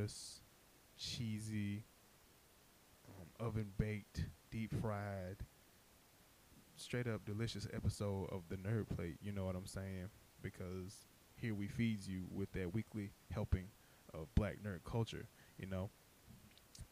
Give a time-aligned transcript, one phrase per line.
[0.00, 0.40] generous,
[0.96, 1.84] cheesy,
[3.08, 5.36] um, oven baked, deep fried,
[6.76, 9.16] straight up delicious episode of the Nerd Plate.
[9.22, 10.08] You know what I'm saying?
[10.42, 13.68] Because here we feed you with that weekly helping
[14.14, 15.26] of black nerd culture.
[15.58, 15.90] You know,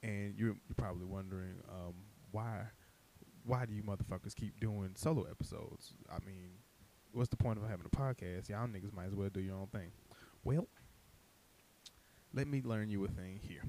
[0.03, 1.95] and you're, you're probably wondering um,
[2.33, 2.67] why
[3.45, 5.95] why do you motherfuckers keep doing solo episodes?
[6.11, 6.51] I mean,
[7.13, 8.51] what's the point of having a podcast?
[8.51, 9.91] Y'all niggas might as well do your own thing.
[10.45, 10.67] Well,
[12.35, 13.63] let me learn you a thing here.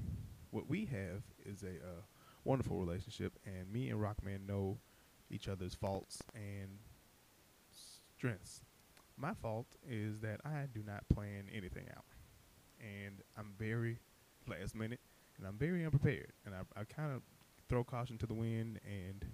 [0.50, 2.02] What we have is a uh,
[2.44, 4.78] wonderful relationship, and me and Rockman know
[5.30, 6.78] each other's faults and
[8.16, 8.62] strengths.
[9.16, 12.04] My fault is that I do not plan anything out,
[12.80, 13.98] and I'm very
[14.48, 15.00] last minute,
[15.38, 17.22] and I'm very unprepared, and I, I kind of
[17.68, 19.24] throw caution to the wind, and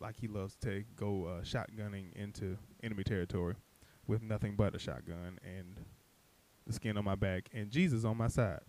[0.00, 3.54] like he loves to go uh, shotgunning into enemy territory
[4.06, 5.76] with nothing but a shotgun and
[6.66, 8.60] the skin on my back and Jesus on my side.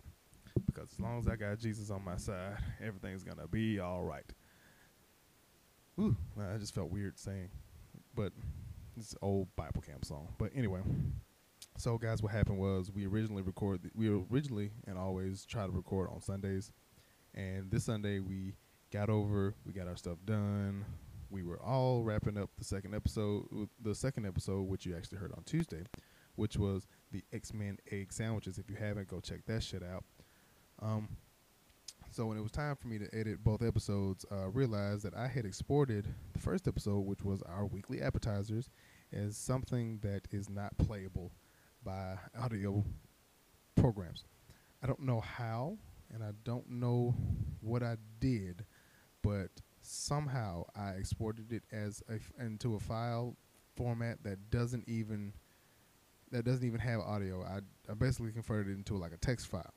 [0.66, 4.24] Because as long as I got Jesus on my side, everything's gonna be all right.
[5.98, 7.50] Ooh, I just felt weird saying,
[8.14, 8.32] but
[8.96, 10.28] it's old Bible camp song.
[10.38, 10.80] But anyway,
[11.76, 13.90] so guys, what happened was we originally record.
[13.94, 16.72] We originally and always try to record on Sundays,
[17.34, 18.54] and this Sunday we
[18.92, 19.54] got over.
[19.66, 20.84] We got our stuff done.
[21.30, 23.68] We were all wrapping up the second episode.
[23.82, 25.82] The second episode, which you actually heard on Tuesday,
[26.36, 28.58] which was the X Men egg sandwiches.
[28.58, 30.04] If you haven't, go check that shit out.
[30.80, 31.08] Um,
[32.10, 35.16] so when it was time for me to edit both episodes, I uh, realized that
[35.16, 38.70] I had exported the first episode, which was our weekly appetizers,
[39.12, 41.32] as something that is not playable
[41.84, 42.84] by audio
[43.74, 44.24] programs.
[44.82, 45.78] I don't know how,
[46.12, 47.16] and I don't know
[47.60, 48.64] what I did,
[49.22, 49.50] but
[49.82, 53.36] somehow I exported it as a f- into a file
[53.76, 55.32] format that doesn't even
[56.34, 57.44] that doesn't even have audio.
[57.44, 59.72] I, I basically converted it into like a text file.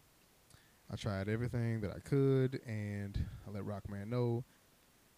[0.92, 4.44] I tried everything that I could, and I let Rockman know.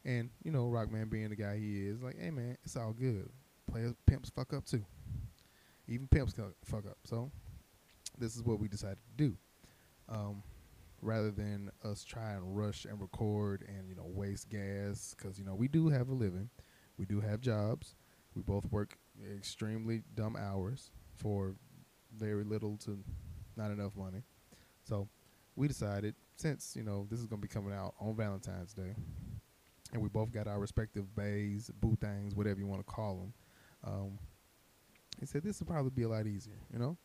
[0.04, 3.30] And you know, Rockman being the guy he is, like, hey man, it's all good.
[3.72, 4.84] Players, pimps fuck up too.
[5.88, 6.34] Even pimps
[6.66, 6.98] fuck up.
[7.06, 7.32] So
[8.18, 9.38] this is what we decided to do.
[10.10, 10.44] Um,
[11.02, 15.46] rather than us try and rush and record and you know waste gas, because you
[15.46, 16.50] know we do have a living,
[16.98, 17.96] we do have jobs.
[18.36, 18.98] We both work
[19.38, 21.56] extremely dumb hours for
[22.18, 22.98] very little to
[23.56, 24.24] not enough money.
[24.84, 25.08] So
[25.56, 28.96] we decided since you know this is gonna be coming out on Valentine's Day,
[29.94, 33.34] and we both got our respective bays, boo things, whatever you want to call them.
[33.84, 34.20] Um,
[35.20, 36.60] he said this will probably be a lot easier.
[36.72, 36.98] You know,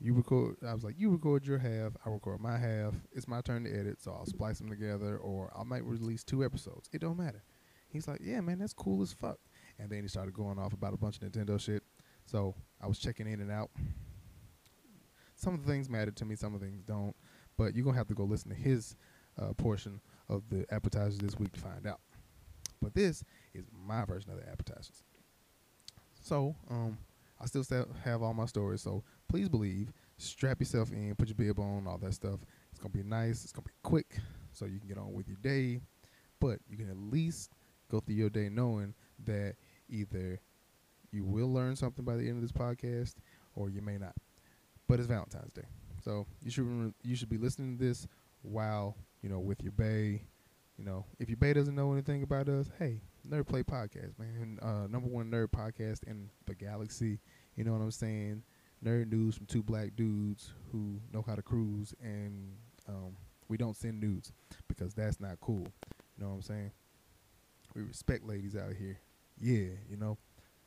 [0.00, 0.56] you record.
[0.66, 2.94] I was like, you record your half, I record my half.
[3.12, 6.44] It's my turn to edit, so I'll splice them together, or I might release two
[6.44, 6.88] episodes.
[6.92, 7.44] It don't matter.
[7.88, 9.38] He's like, yeah, man, that's cool as fuck.
[9.78, 11.82] And then he started going off about a bunch of Nintendo shit.
[12.26, 13.70] So I was checking in and out.
[15.34, 17.14] Some of the things matter to me, some of the things don't.
[17.56, 18.96] But you're gonna have to go listen to his
[19.40, 22.00] uh, portion of the appetizers this week to find out.
[22.80, 23.24] But this
[23.54, 25.04] is my version of the appetizers.
[26.20, 26.98] So um,
[27.40, 27.64] I still
[28.04, 28.82] have all my stories.
[28.82, 32.40] So please believe, strap yourself in, put your bib on, all that stuff.
[32.70, 33.44] It's gonna be nice.
[33.44, 34.18] It's gonna be quick,
[34.52, 35.80] so you can get on with your day.
[36.40, 37.50] But you can at least
[37.90, 38.94] go through your day knowing
[39.24, 39.56] that
[39.88, 40.40] either
[41.12, 43.14] you will learn something by the end of this podcast,
[43.54, 44.14] or you may not.
[44.88, 45.66] But it's Valentine's Day,
[46.04, 48.06] so you should you should be listening to this
[48.42, 50.22] while you know with your bay.
[50.78, 54.58] You know, if your bay doesn't know anything about us, hey, Nerd Plate Podcast, man,
[54.62, 57.20] uh, number one nerd podcast in the galaxy.
[57.56, 58.42] You know what I'm saying?
[58.84, 62.56] Nerd news from two black dudes who know how to cruise, and
[62.88, 63.16] um,
[63.48, 64.32] we don't send nudes
[64.66, 65.68] because that's not cool.
[66.16, 66.70] You know what I'm saying?
[67.74, 68.98] We respect ladies out here.
[69.38, 70.18] Yeah, you know.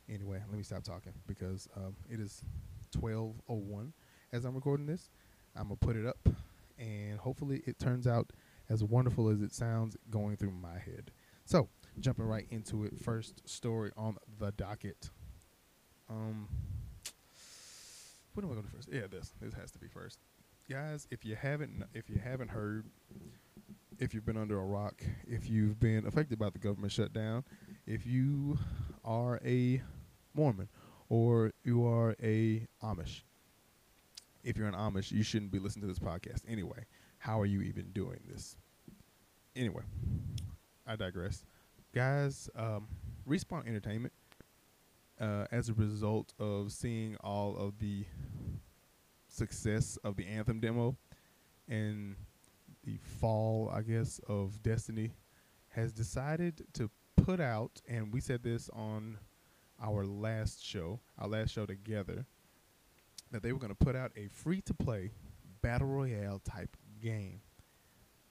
[0.08, 2.42] Anyway, let me stop talking because um, it is
[2.96, 3.92] 12:01
[4.32, 5.10] as I'm recording this.
[5.56, 6.28] I'm gonna put it up,
[6.78, 8.32] and hopefully it turns out
[8.68, 11.10] as wonderful as it sounds going through my head.
[11.44, 11.68] So,
[12.00, 15.10] jumping right into it, first story on the docket.
[16.08, 16.48] Um,
[18.34, 18.88] what am I going to first?
[18.92, 20.18] Yeah, this this has to be first,
[20.70, 21.06] guys.
[21.10, 22.86] If you haven't if you haven't heard,
[23.98, 27.44] if you've been under a rock, if you've been affected by the government shutdown,
[27.86, 28.58] if you
[29.04, 29.80] are a
[30.36, 30.68] Mormon
[31.08, 33.22] or you are a Amish.
[34.44, 36.84] If you're an Amish, you shouldn't be listening to this podcast anyway.
[37.18, 38.56] How are you even doing this?
[39.56, 39.82] Anyway,
[40.86, 41.44] I digress.
[41.94, 42.86] Guys, um,
[43.28, 44.12] Respawn Entertainment,
[45.20, 48.04] uh, as a result of seeing all of the
[49.28, 50.96] success of the Anthem demo
[51.68, 52.16] and
[52.84, 55.12] the fall, I guess, of Destiny,
[55.70, 59.18] has decided to put out, and we said this on
[59.82, 62.26] our last show, our last show together,
[63.30, 65.10] that they were going to put out a free to play
[65.62, 67.40] battle royale type game.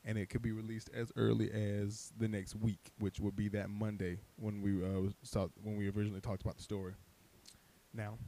[0.04, 3.70] And it could be released as early as the next week, which would be that
[3.70, 6.94] Monday when we uh, saw when we originally talked about the story.
[7.92, 8.20] Now,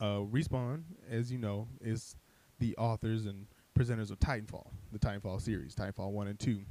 [0.00, 2.16] uh, Respawn, as you know, is
[2.58, 3.46] the authors and
[3.78, 6.62] presenters of Titanfall, the Titanfall series, Titanfall one and two.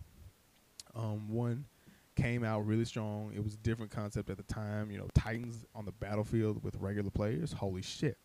[0.93, 1.65] Um, one
[2.21, 3.31] came out really strong.
[3.35, 4.91] It was a different concept at the time.
[4.91, 7.53] You know, Titans on the battlefield with regular players.
[7.53, 8.17] Holy shit!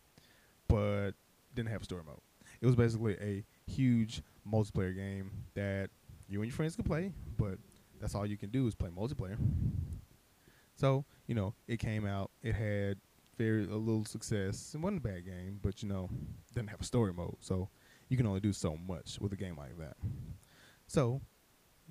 [0.69, 1.13] But
[1.55, 2.21] didn't have a story mode.
[2.61, 5.91] It was basically a huge multiplayer game that
[6.29, 7.59] you and your friends could play, but
[8.01, 9.37] that's all you can do is play multiplayer.
[10.75, 12.31] So you know, it came out.
[12.43, 12.99] It had
[13.37, 14.73] very a little success.
[14.75, 16.09] It wasn't a bad game, but you know,
[16.55, 17.37] didn't have a story mode.
[17.41, 17.69] So
[18.09, 19.97] you can only do so much with a game like that.
[20.87, 21.21] So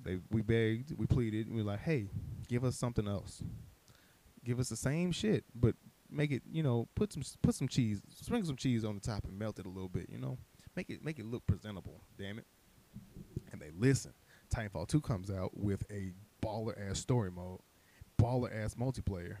[0.02, 2.08] they we begged, we pleaded, we were like, hey,
[2.48, 3.42] give us something else.
[4.44, 5.74] Give us the same shit, but
[6.10, 9.24] make it, you know, put some put some cheese, sprinkle some cheese on the top
[9.24, 10.38] and melt it a little bit, you know.
[10.76, 12.46] Make it make it look presentable, damn it.
[13.52, 14.12] And they listen.
[14.54, 16.12] Titanfall 2 comes out with a
[16.44, 17.60] baller ass story mode,
[18.20, 19.36] baller ass multiplayer,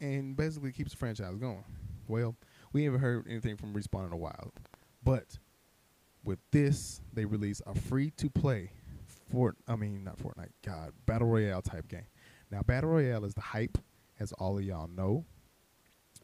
[0.00, 1.64] and basically keeps the franchise going.
[2.08, 2.36] Well,
[2.72, 4.52] we haven't heard anything from Respawn in a while.
[5.04, 5.38] But
[6.24, 8.72] with this, they release a free to play
[9.30, 12.06] Fort I mean not Fortnite, God, Battle Royale type game.
[12.50, 13.78] Now Battle Royale is the hype,
[14.18, 15.24] as all of y'all know.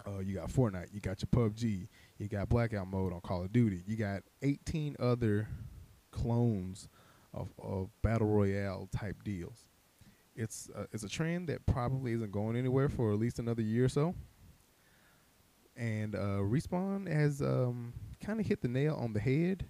[0.06, 1.88] Uh, you got Fortnite, you got your PUBG,
[2.18, 5.48] you got Blackout mode on Call of Duty, you got 18 other
[6.10, 6.88] clones
[7.32, 9.66] of, of Battle Royale type deals.
[10.34, 13.86] It's uh, it's a trend that probably isn't going anywhere for at least another year
[13.86, 14.14] or so.
[15.76, 17.92] And uh, Respawn has um,
[18.24, 19.66] kind of hit the nail on the head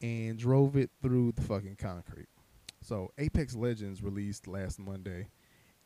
[0.00, 2.28] and drove it through the fucking concrete.
[2.88, 5.28] So Apex Legends released last Monday,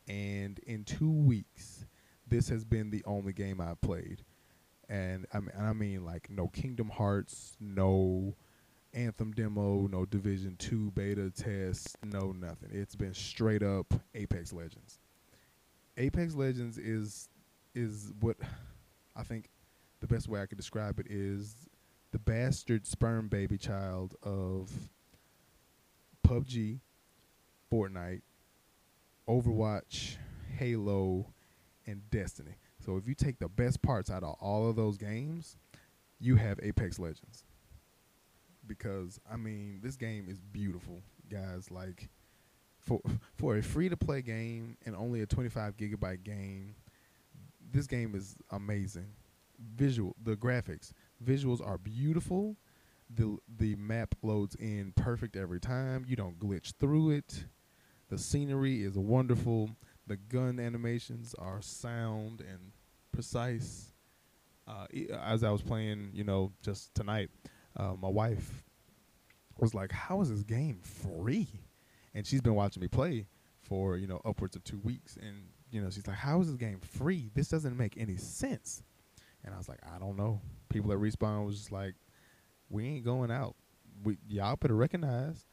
[0.07, 1.85] and in two weeks,
[2.25, 4.23] this has been the only game I've played.
[4.87, 8.37] And I mean, I mean like no Kingdom Hearts, no
[8.93, 12.69] Anthem demo, no Division 2 beta test, no nothing.
[12.71, 14.99] It's been straight up Apex Legends.
[15.97, 17.27] Apex Legends is
[17.75, 18.37] is what
[19.17, 19.49] I think
[19.99, 21.67] the best way I could describe it is
[22.11, 24.71] the bastard sperm baby child of
[26.25, 26.79] PUBG,
[27.73, 28.21] Fortnite,
[29.27, 30.17] Overwatch,
[30.57, 31.25] Halo,
[31.87, 32.51] and Destiny.
[32.85, 35.57] So if you take the best parts out of all of those games,
[36.19, 37.45] you have Apex Legends
[38.67, 41.71] because I mean this game is beautiful, guys.
[41.71, 42.09] Like
[42.79, 43.01] for
[43.35, 46.75] for a free to play game and only a 25 gigabyte game,
[47.71, 49.07] this game is amazing.
[49.75, 50.91] Visual, the graphics,
[51.25, 52.55] visuals are beautiful.
[53.09, 56.05] The the map loads in perfect every time.
[56.07, 57.45] You don't glitch through it.
[58.13, 59.71] The scenery is wonderful.
[60.05, 62.59] The gun animations are sound and
[63.11, 63.91] precise.
[64.67, 64.85] Uh,
[65.19, 67.31] as I was playing, you know, just tonight,
[67.75, 68.63] uh, my wife
[69.57, 71.47] was like, "How is this game free?"
[72.13, 73.25] And she's been watching me play
[73.63, 76.57] for you know upwards of two weeks, and you know she's like, "How is this
[76.57, 77.31] game free?
[77.33, 78.83] This doesn't make any sense."
[79.43, 80.39] And I was like, "I don't know."
[80.69, 81.95] People at Respawn was just like,
[82.69, 83.55] "We ain't going out.
[84.03, 85.47] We y'all better recognize."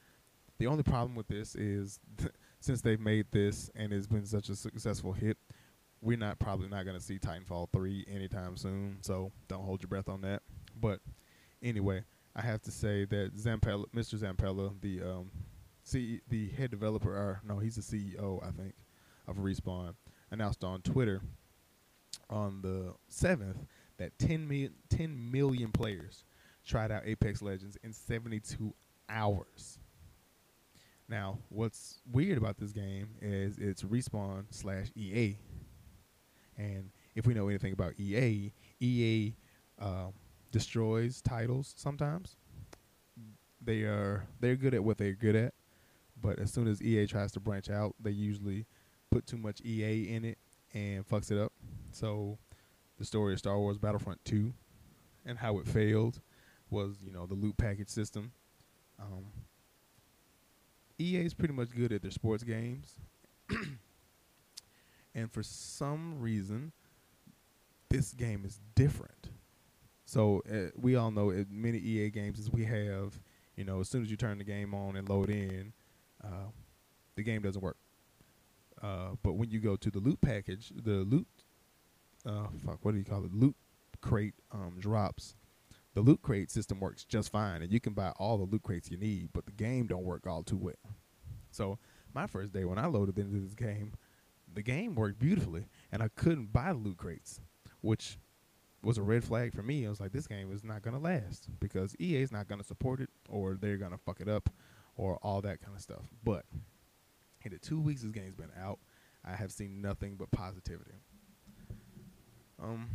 [0.60, 1.98] The only problem with this is
[2.60, 5.36] since they've made this and it's been such a successful hit,
[6.02, 9.88] we're not probably not going to see Titanfall 3 anytime soon, so don't hold your
[9.88, 10.42] breath on that.
[10.80, 11.00] But
[11.62, 14.18] anyway, I have to say that Zampella, Mr.
[14.18, 15.30] Zampella, the um,
[15.84, 18.74] C, the head developer, or no, he's the CEO, I think,
[19.26, 19.94] of Respawn,
[20.30, 21.20] announced on Twitter
[22.28, 23.66] on the seventh
[23.98, 26.24] that 10 million, 10 million players
[26.66, 28.72] tried out Apex Legends in 72
[29.08, 29.79] hours.
[31.10, 35.36] Now, what's weird about this game is it's Respawn slash EA,
[36.56, 39.34] and if we know anything about EA, EA
[39.80, 40.12] um,
[40.52, 42.36] destroys titles sometimes.
[43.60, 45.52] They are they're good at what they're good at,
[46.22, 48.64] but as soon as EA tries to branch out, they usually
[49.10, 50.38] put too much EA in it
[50.74, 51.52] and fucks it up.
[51.90, 52.38] So
[52.98, 54.54] the story of Star Wars Battlefront 2
[55.26, 56.20] and how it failed
[56.70, 58.30] was, you know, the loot package system.
[59.00, 59.26] Um,
[61.00, 62.96] EA is pretty much good at their sports games.
[65.14, 66.72] and for some reason,
[67.88, 69.30] this game is different.
[70.04, 73.18] So uh, we all know as many EA games as we have,
[73.56, 75.72] you know, as soon as you turn the game on and load in,
[76.22, 76.50] uh,
[77.16, 77.76] the game doesn't work.
[78.82, 81.26] Uh, but when you go to the loot package, the loot,
[82.26, 83.32] uh, fuck, what do you call it?
[83.32, 83.54] Loot
[84.00, 85.34] crate um, drops.
[85.94, 88.90] The loot crate system works just fine, and you can buy all the loot crates
[88.90, 90.94] you need, but the game don't work all too well.
[91.50, 91.78] So
[92.14, 93.94] my first day when I loaded into this game,
[94.52, 97.40] the game worked beautifully, and I couldn't buy the loot crates,
[97.80, 98.18] which
[98.82, 99.84] was a red flag for me.
[99.86, 103.00] I was like, this game is not gonna last because EA is not gonna support
[103.00, 104.48] it, or they're gonna fuck it up,
[104.96, 106.08] or all that kind of stuff.
[106.22, 106.44] But
[107.44, 108.78] in the two weeks this game's been out,
[109.24, 111.02] I have seen nothing but positivity.
[112.62, 112.88] Um,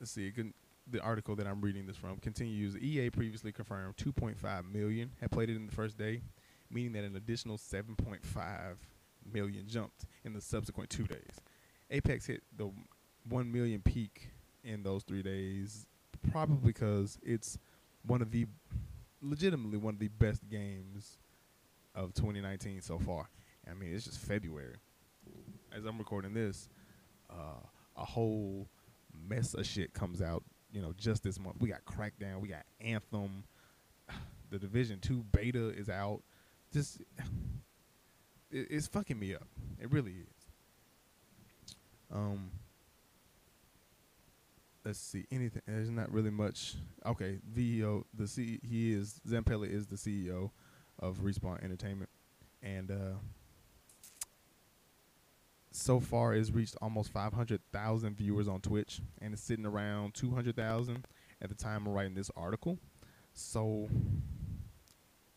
[0.00, 0.26] let's see.
[0.26, 0.54] It can,
[0.90, 2.76] the article that I'm reading this from continues.
[2.76, 6.22] EA previously confirmed 2.5 million had played it in the first day,
[6.70, 8.18] meaning that an additional 7.5
[9.32, 11.40] million jumped in the subsequent two days.
[11.90, 12.70] Apex hit the
[13.28, 14.30] 1 million peak
[14.64, 15.86] in those three days,
[16.30, 17.58] probably because it's
[18.04, 18.46] one of the
[19.20, 21.18] legitimately one of the best games
[21.94, 23.28] of 2019 so far.
[23.70, 24.76] I mean, it's just February.
[25.74, 26.68] As I'm recording this,
[27.30, 27.60] uh,
[27.96, 28.68] a whole
[29.28, 30.42] mess of shit comes out.
[30.72, 33.44] You know, just this month we got Crackdown, we got Anthem,
[34.50, 36.22] the Division Two beta is out.
[36.72, 37.00] Just
[38.50, 39.46] it, it's fucking me up.
[39.80, 41.76] It really is.
[42.12, 42.50] Um,
[44.84, 45.62] let's see anything.
[45.66, 46.74] There's not really much.
[47.06, 50.50] Okay, VEO, the C, he is Zampella is the CEO
[50.98, 52.10] of Respawn Entertainment,
[52.62, 53.14] and uh,
[55.72, 61.06] so far it's reached almost 500,000 viewers on Twitch, and it's sitting around 200,000
[61.40, 62.78] at the time of writing this article.
[63.32, 63.88] So,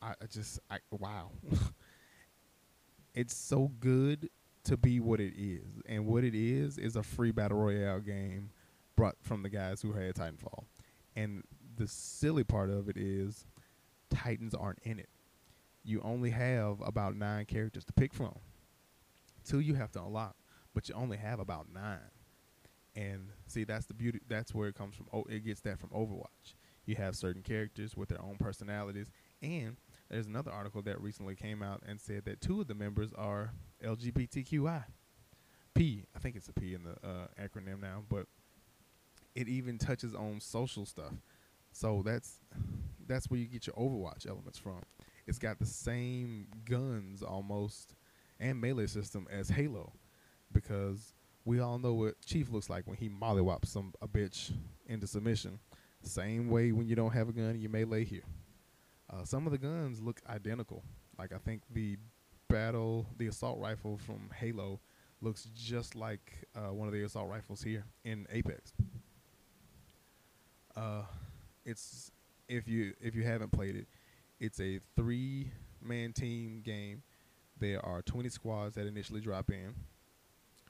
[0.01, 1.31] I, I just, I wow,
[3.13, 4.29] it's so good
[4.65, 8.49] to be what it is, and what it is is a free battle royale game
[8.95, 10.65] brought from the guys who had Titanfall.
[11.15, 11.43] And
[11.77, 13.45] the silly part of it is
[14.09, 15.09] Titans aren't in it.
[15.83, 18.35] You only have about nine characters to pick from.
[19.45, 20.35] Two you have to unlock,
[20.73, 21.99] but you only have about nine.
[22.95, 24.19] And see, that's the beauty.
[24.27, 25.07] That's where it comes from.
[25.11, 26.55] Oh, it gets that from Overwatch.
[26.85, 29.07] You have certain characters with their own personalities,
[29.41, 29.75] and
[30.09, 33.53] there's another article that recently came out and said that two of the members are
[33.83, 34.83] LGBTQI.
[35.73, 38.27] P, I think it's a P in the uh, acronym now, but
[39.35, 41.11] it even touches on social stuff.
[41.73, 42.39] So that's
[43.07, 44.81] that's where you get your Overwatch elements from.
[45.27, 47.94] It's got the same guns almost
[48.39, 49.93] and melee system as Halo,
[50.51, 51.13] because
[51.45, 54.51] we all know what Chief looks like when he mollywops some a bitch
[54.87, 55.59] into submission.
[56.01, 58.23] Same way when you don't have a gun, you melee here.
[59.11, 60.83] Uh, some of the guns look identical.
[61.17, 61.97] Like I think the
[62.49, 64.79] battle, the assault rifle from Halo,
[65.21, 68.73] looks just like uh, one of the assault rifles here in Apex.
[70.75, 71.03] Uh,
[71.65, 72.11] it's
[72.47, 73.87] if you if you haven't played it,
[74.39, 75.51] it's a three
[75.81, 77.01] man team game.
[77.59, 79.73] There are 20 squads that initially drop in,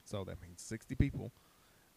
[0.04, 1.32] so that means 60 people.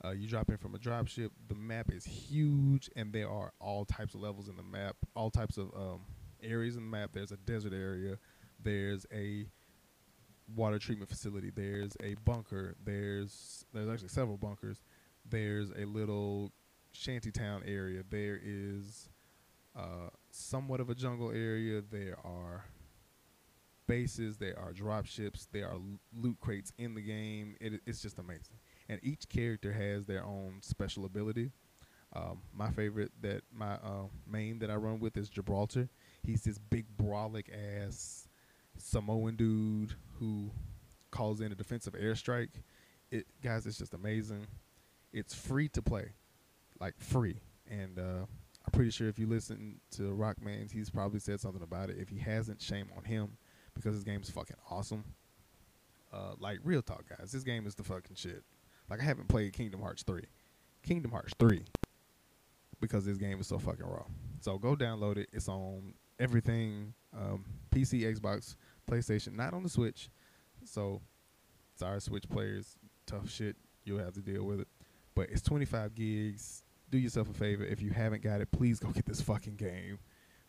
[0.04, 1.32] Uh, you drop in from a drop ship.
[1.48, 5.30] The map is huge, and there are all types of levels in the map, all
[5.30, 6.02] types of um,
[6.42, 7.12] areas in the map.
[7.14, 8.18] There's a desert area.
[8.64, 9.46] There's a
[10.56, 11.52] water treatment facility.
[11.54, 12.76] There's a bunker.
[12.84, 14.82] There's there's actually several bunkers.
[15.30, 16.52] There's a little
[16.92, 18.04] shantytown area.
[18.10, 19.10] There is
[19.78, 21.82] uh, somewhat of a jungle area.
[21.82, 22.66] There are
[23.90, 24.38] bases.
[24.38, 25.48] There are drop ships.
[25.52, 25.78] There are
[26.16, 27.58] loot crates in the game.
[27.60, 28.58] It, it's just amazing.
[28.88, 31.52] And each character has their own special ability.
[32.16, 35.90] Um, my favorite that my uh, main that I run with is Gibraltar.
[36.24, 38.28] He's this big brolic ass
[38.78, 40.52] Samoan dude who
[41.12, 42.62] calls in a defensive airstrike.
[43.12, 44.48] It guys, it's just amazing.
[45.12, 46.14] It's free to play
[46.80, 47.42] like free.
[47.70, 48.26] And uh,
[48.66, 51.98] I'm pretty sure if you listen to Rockman, he's probably said something about it.
[52.00, 53.38] If he hasn't, shame on him
[53.80, 55.04] because his game's fucking awesome.
[56.12, 58.44] Uh, like real talk, guys, this game is the fucking shit.
[58.90, 60.26] Like I haven't played Kingdom Hearts three,
[60.84, 61.64] Kingdom Hearts three,
[62.82, 64.06] because this game is so fucking raw.
[64.42, 65.30] So go download it.
[65.32, 68.56] It's on everything, um, PC, Xbox,
[68.90, 70.10] PlayStation, not on the Switch.
[70.66, 71.02] So
[71.76, 73.56] sorry, Switch players, tough shit.
[73.86, 74.68] You'll have to deal with it.
[75.16, 77.64] But it's 25 gigs do yourself a favor.
[77.64, 80.00] If you haven't got it, please go get this fucking game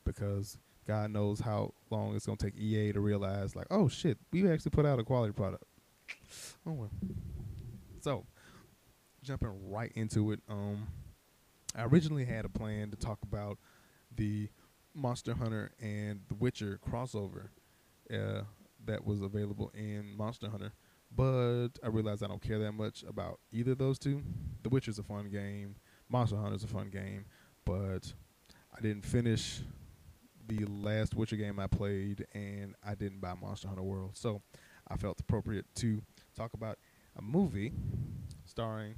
[0.05, 4.51] because God knows how long it's gonna take EA to realize, like, oh shit, we
[4.51, 5.65] actually put out a quality product.
[6.67, 6.91] Oh well.
[8.01, 8.27] So,
[9.23, 10.89] jumping right into it, um,
[11.77, 13.59] I originally had a plan to talk about
[14.15, 14.49] the
[14.95, 17.49] Monster Hunter and The Witcher crossover
[18.13, 18.43] uh,
[18.87, 20.73] that was available in Monster Hunter,
[21.15, 24.23] but I realized I don't care that much about either of those two.
[24.63, 25.77] The Witcher's a fun game.
[26.09, 27.25] Monster Hunter is a fun game,
[27.65, 28.13] but
[28.77, 29.61] I didn't finish
[30.49, 34.17] the last Witcher game I played, and I didn't buy Monster Hunter World.
[34.17, 34.43] So
[34.89, 36.03] I felt appropriate to
[36.37, 36.79] talk about
[37.17, 37.73] a movie
[38.45, 38.95] starring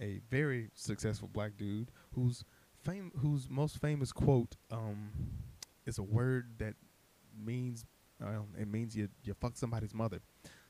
[0.00, 2.44] a very successful black dude whose
[2.82, 5.10] fame, whose most famous quote um,
[5.86, 6.74] is a word that
[7.36, 7.84] means
[8.22, 10.20] uh, it means you you fuck somebody's mother.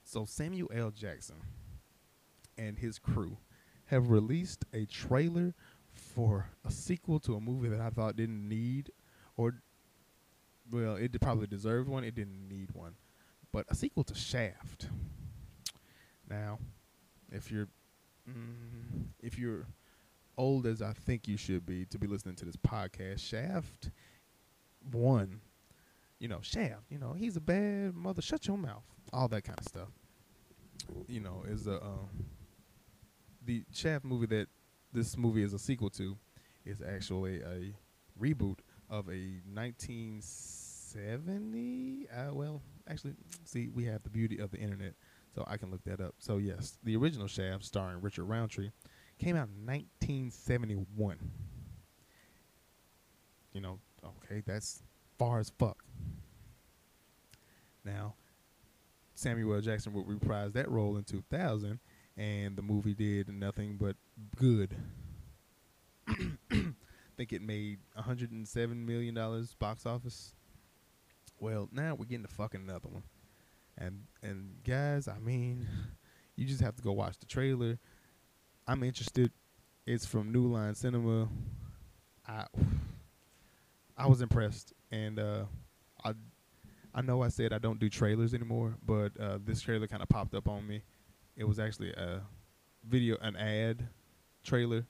[0.05, 0.91] So Samuel L.
[0.91, 1.37] Jackson
[2.59, 3.37] and his crew
[3.87, 5.55] have released a trailer
[5.93, 8.91] for a sequel to a movie that I thought didn't need
[9.37, 9.55] or
[10.73, 12.03] well, it probably deserved one.
[12.03, 12.95] It didn't need one,
[13.53, 14.89] but a sequel to Shaft.
[16.29, 16.59] Now,
[17.31, 17.69] if you're
[18.29, 19.67] mm, if you're
[20.39, 23.91] old as I think you should be to be listening to this podcast, Shaft
[24.91, 25.43] one,
[26.19, 28.23] you know, Shaft, you know, he's a bad mother.
[28.23, 28.85] Shut your mouth.
[29.13, 29.89] All that kind of stuff.
[31.07, 32.09] You know, is a um,
[33.45, 34.49] the Shaft movie that
[34.93, 36.17] this movie is a sequel to
[36.65, 37.73] is actually a
[38.21, 39.41] reboot of a
[40.95, 42.09] 1970.
[42.11, 44.95] Uh, well, actually, see, we have the beauty of the internet,
[45.35, 46.15] so I can look that up.
[46.19, 48.71] So yes, the original Shaft, starring Richard Roundtree,
[49.19, 51.19] came out in 1971.
[53.53, 54.83] You know, okay, that's
[55.19, 55.85] far as fuck.
[57.85, 58.15] Now,
[59.15, 59.61] Samuel L.
[59.61, 61.79] Jackson would reprise that role in 2000,
[62.17, 63.97] and the movie did nothing but
[64.37, 64.75] good.
[66.09, 70.35] I think it made 107 million dollars box office.
[71.43, 73.03] Well, now we're getting the fucking another one,
[73.77, 75.67] and and guys, I mean,
[76.37, 77.81] you just have to go watch the trailer.
[78.69, 79.33] I'm interested.
[79.85, 81.29] It's from New Line Cinema.
[82.29, 82.45] I
[83.99, 85.47] I was impressed, and uh,
[86.05, 86.13] I
[86.95, 90.09] I know I said I don't do trailers anymore, but uh, this trailer kind of
[90.09, 90.83] popped up on me.
[91.37, 92.21] It was actually a
[92.89, 93.89] video, an ad
[94.45, 94.87] trailer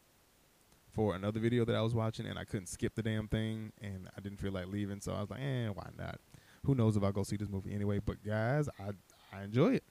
[0.91, 4.11] for another video that I was watching, and I couldn't skip the damn thing, and
[4.15, 6.21] I didn't feel like leaving, so I was like, eh, why not?
[6.65, 7.99] Who knows if I'll go see this movie anyway?
[7.99, 8.91] But guys, I
[9.37, 9.85] I enjoy it.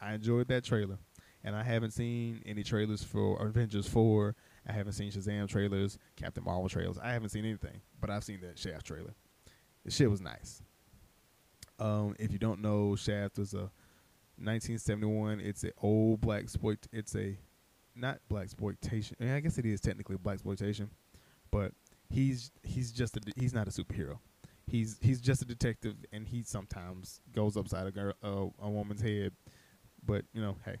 [0.00, 0.98] I enjoyed that trailer,
[1.44, 4.34] and I haven't seen any trailers for Avengers four.
[4.66, 6.98] I haven't seen Shazam trailers, Captain Marvel trailers.
[6.98, 9.14] I haven't seen anything, but I've seen that Shaft trailer.
[9.84, 10.62] The shit was nice.
[11.78, 13.70] Um, if you don't know, Shaft was a
[14.40, 15.40] 1971.
[15.40, 16.86] It's an old black exploit.
[16.92, 17.38] It's a
[17.94, 19.16] not black exploitation.
[19.20, 20.90] I, mean, I guess it is technically black exploitation,
[21.50, 21.72] but
[22.10, 24.18] he's he's just a, he's not a superhero.
[24.68, 29.32] He's he's just a detective, and he sometimes goes upside a girl a woman's head.
[30.04, 30.76] But you know, hey,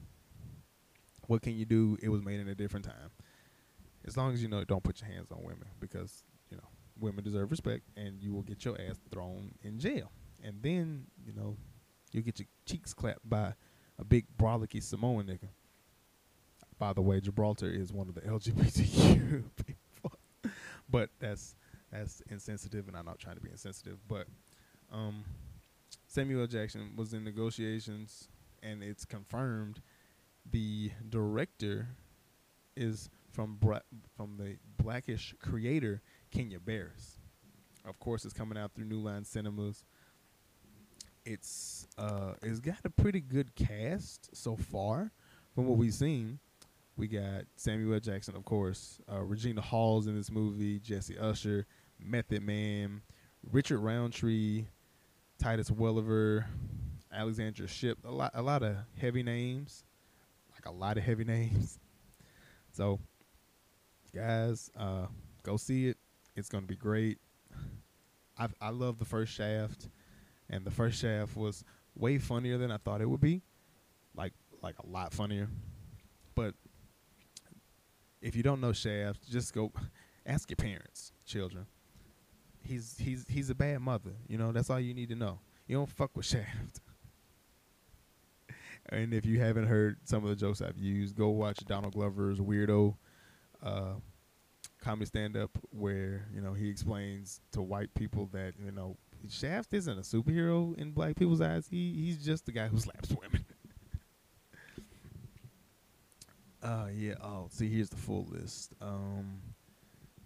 [1.26, 1.96] what can you do?
[2.02, 3.10] It was made in a different time.
[4.06, 7.24] As long as you know, don't put your hands on women because you know women
[7.24, 10.10] deserve respect, and you will get your ass thrown in jail,
[10.44, 11.56] and then you know
[12.12, 13.54] you'll get your cheeks clapped by
[13.98, 15.48] a big brolicky Samoan nigga.
[16.78, 20.12] By the way, Gibraltar is one of the LGBTQ people,
[20.88, 21.56] but that's
[21.90, 23.98] that's insensitive, and I'm not trying to be insensitive.
[24.08, 24.26] But
[24.92, 25.24] um,
[26.06, 28.28] Samuel Jackson was in negotiations,
[28.62, 29.80] and it's confirmed
[30.50, 31.88] the director
[32.76, 33.80] is from Bra-
[34.16, 37.18] from the Blackish creator Kenya Barris.
[37.84, 39.84] Of course, it's coming out through New Line Cinemas.
[41.24, 45.12] It's uh, it's got a pretty good cast so far
[45.54, 46.38] from what we've seen.
[46.96, 51.64] We got Samuel Jackson, of course, uh, Regina Hall's in this movie, Jesse Usher,
[52.00, 53.02] Method Man,
[53.50, 54.66] Richard Roundtree,
[55.38, 56.46] Titus Welliver,
[57.12, 59.84] Alexandra Shipp, a lot, a lot of heavy names,
[60.52, 61.78] like a lot of heavy names.
[62.72, 63.00] So,
[64.14, 65.06] guys, uh,
[65.42, 65.96] go see it.
[66.36, 67.18] It's gonna be great.
[68.38, 69.88] I I love the first Shaft,
[70.50, 71.64] and the first Shaft was
[71.96, 73.42] way funnier than I thought it would be,
[74.14, 74.32] like
[74.62, 75.48] like a lot funnier.
[76.34, 76.54] But
[78.20, 79.72] if you don't know Shaft, just go
[80.26, 81.66] ask your parents, children.
[82.68, 84.12] He's he's he's a bad mother.
[84.28, 85.40] You know, that's all you need to know.
[85.66, 86.80] You don't fuck with Shaft.
[88.90, 92.38] and if you haven't heard some of the jokes I've used, go watch Donald Glover's
[92.40, 92.94] weirdo
[93.62, 93.94] uh,
[94.80, 98.96] comedy stand up where, you know, he explains to white people that, you know,
[99.28, 101.66] Shaft isn't a superhero in black people's eyes.
[101.68, 103.44] He he's just the guy who slaps women.
[106.60, 107.14] Uh, yeah.
[107.22, 108.72] Oh, see, here's the full list.
[108.80, 109.40] Um,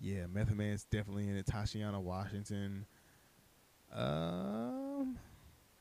[0.03, 1.47] yeah, Method Man's definitely in it.
[1.47, 2.85] Tashiana Washington.
[3.95, 5.17] Um,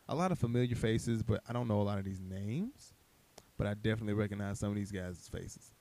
[0.08, 2.94] a lot of familiar faces, but I don't know a lot of these names.
[3.58, 5.72] But I definitely recognize some of these guys' faces.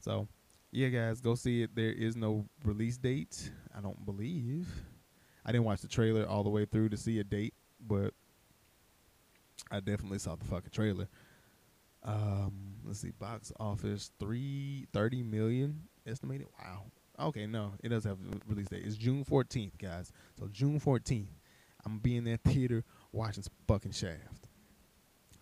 [0.00, 0.26] So,
[0.72, 1.74] yeah, guys, go see it.
[1.74, 3.50] There is no release date.
[3.76, 4.68] I don't believe.
[5.44, 8.14] I didn't watch the trailer all the way through to see a date, but
[9.70, 11.08] I definitely saw the fucking trailer.
[12.02, 16.46] Um, let's see, box office three thirty million estimated.
[16.58, 16.84] Wow.
[17.20, 18.82] Okay, no, it does have a release date.
[18.84, 20.12] It's June fourteenth, guys.
[20.38, 21.28] So June fourteenth,
[21.84, 24.48] I'm gonna be in that theater watching fucking Shaft.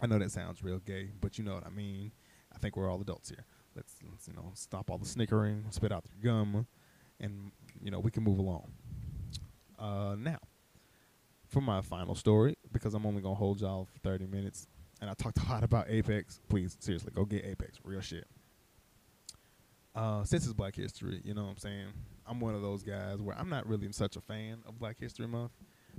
[0.00, 2.12] I know that sounds real gay, but you know what I mean.
[2.54, 3.44] I think we're all adults here.
[3.74, 6.66] Let's, let's you know stop all the snickering, spit out the gum,
[7.20, 8.72] and you know we can move along.
[9.78, 10.38] Uh, now,
[11.46, 14.66] for my final story, because I'm only gonna hold y'all for 30 minutes,
[15.00, 16.40] and I talked a lot about Apex.
[16.48, 17.78] Please, seriously, go get Apex.
[17.84, 18.26] Real shit.
[19.94, 21.86] Uh, since it's Black History, you know what I'm saying?
[22.26, 25.26] I'm one of those guys where I'm not really such a fan of Black History
[25.26, 25.52] Month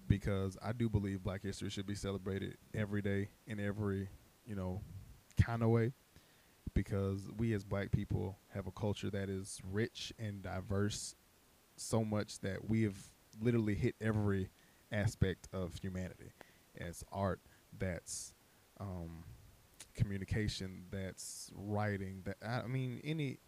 [0.08, 4.10] because I do believe Black History should be celebrated every day in every,
[4.46, 4.82] you know,
[5.42, 5.94] kind of way.
[6.74, 11.16] Because we as black people have a culture that is rich and diverse
[11.76, 12.96] so much that we have
[13.42, 14.50] literally hit every
[14.92, 16.32] aspect of humanity.
[16.76, 17.42] It's art,
[17.78, 18.34] that's
[18.80, 19.24] um,
[19.96, 22.22] communication, that's writing.
[22.26, 23.40] That I mean, any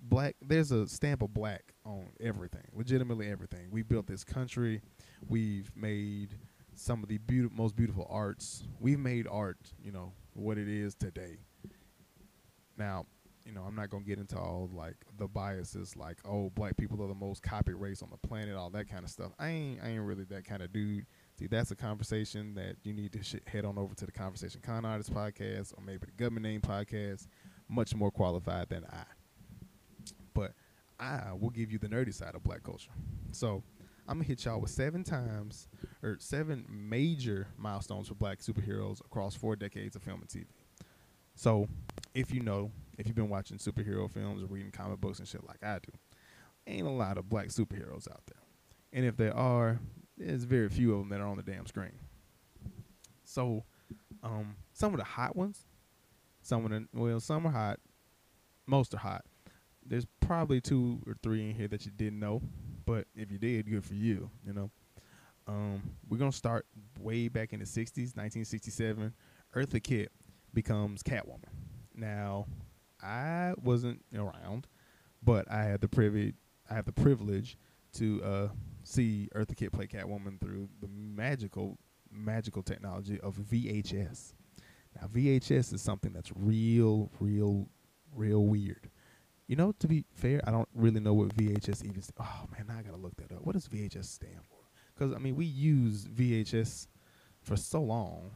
[0.00, 0.36] black.
[0.40, 2.64] There's a stamp of black on everything.
[2.74, 3.68] Legitimately everything.
[3.70, 4.80] We built this country.
[5.28, 6.36] We've made
[6.74, 7.18] some of the
[7.54, 8.64] most beautiful arts.
[8.80, 9.58] We've made art.
[9.82, 11.38] You know what it is today.
[12.76, 13.06] Now,
[13.44, 17.02] you know, I'm not gonna get into all like the biases, like oh, black people
[17.02, 19.32] are the most copied race on the planet, all that kind of stuff.
[19.38, 21.06] I ain't, I ain't really that kind of dude.
[21.38, 24.60] See, that's a conversation that you need to sh- head on over to the Conversation
[24.60, 27.26] Con Artist podcast or maybe the Government Name podcast.
[27.70, 29.04] Much more qualified than I.
[30.38, 30.52] But
[31.00, 32.92] I will give you the nerdy side of black culture.
[33.32, 33.64] So
[34.06, 35.66] I'm gonna hit y'all with seven times
[36.00, 40.46] or seven major milestones for black superheroes across four decades of film and TV.
[41.34, 41.66] So
[42.14, 45.44] if you know, if you've been watching superhero films or reading comic books and shit
[45.44, 45.92] like I do,
[46.68, 48.42] ain't a lot of black superheroes out there.
[48.92, 49.80] And if there are,
[50.16, 51.98] there's very few of them that are on the damn screen.
[53.24, 53.64] So,
[54.22, 55.66] um, some of the hot ones,
[56.42, 57.80] some of the well, some are hot,
[58.66, 59.24] most are hot.
[59.88, 62.42] There's probably two or three in here that you didn't know,
[62.84, 64.30] but if you did, good for you.
[64.46, 64.70] You know,
[65.46, 66.66] um, we're gonna start
[67.00, 69.14] way back in the '60s, 1967.
[69.54, 70.12] Eartha Kitt
[70.52, 71.44] becomes Catwoman.
[71.94, 72.46] Now,
[73.02, 74.66] I wasn't around,
[75.22, 76.34] but I had the privilege.
[76.70, 77.56] I have the privilege
[77.94, 78.48] to uh,
[78.84, 81.78] see Eartha Kitt play Catwoman through the magical,
[82.10, 84.34] magical technology of VHS.
[85.00, 87.68] Now, VHS is something that's real, real,
[88.14, 88.90] real weird.
[89.48, 92.02] You know, to be fair, I don't really know what VHS even.
[92.02, 93.44] St- oh man, now I gotta look that up.
[93.44, 94.58] What does VHS stand for?
[94.94, 96.86] Because I mean, we use VHS
[97.40, 98.32] for so long,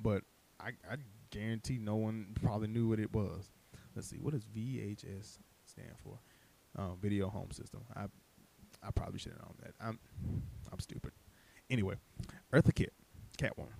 [0.00, 0.22] but
[0.60, 0.96] I, I
[1.30, 3.50] guarantee no one probably knew what it was.
[3.96, 6.20] Let's see, what does VHS stand for?
[6.78, 7.80] Uh, video home system.
[7.96, 8.04] I
[8.86, 9.74] I probably should have known that.
[9.80, 9.98] I'm
[10.70, 11.10] I'm stupid.
[11.70, 11.96] Anyway,
[12.52, 12.92] Eartha Kitt,
[13.36, 13.74] Catwoman.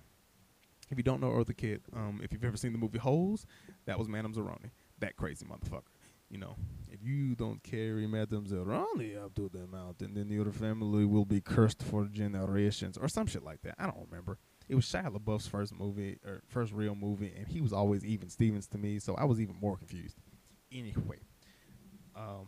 [0.91, 3.45] If you don't know Eartha Kitt, um, if you've ever seen the movie Holes,
[3.85, 5.83] that was Madame Zeroni, that crazy motherfucker.
[6.29, 6.55] You know,
[6.91, 11.41] if you don't carry Madame Zeroni up to the mountain, then your family will be
[11.41, 13.75] cursed for generations, or some shit like that.
[13.79, 14.37] I don't remember.
[14.67, 18.29] It was Shia LaBeouf's first movie or first real movie, and he was always even
[18.29, 20.17] Stevens to me, so I was even more confused.
[20.71, 21.17] Anyway,
[22.15, 22.47] um,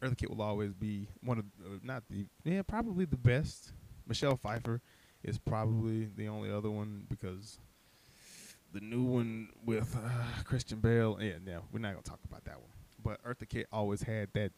[0.00, 3.72] Eartha will always be one of uh, not the yeah probably the best.
[4.06, 4.80] Michelle Pfeiffer
[5.24, 7.58] is probably the only other one because
[8.72, 11.18] the new one with uh, Christian Bale.
[11.20, 12.77] Yeah, no, we're not gonna talk about that one.
[13.02, 14.52] But Eartha Kitt always had that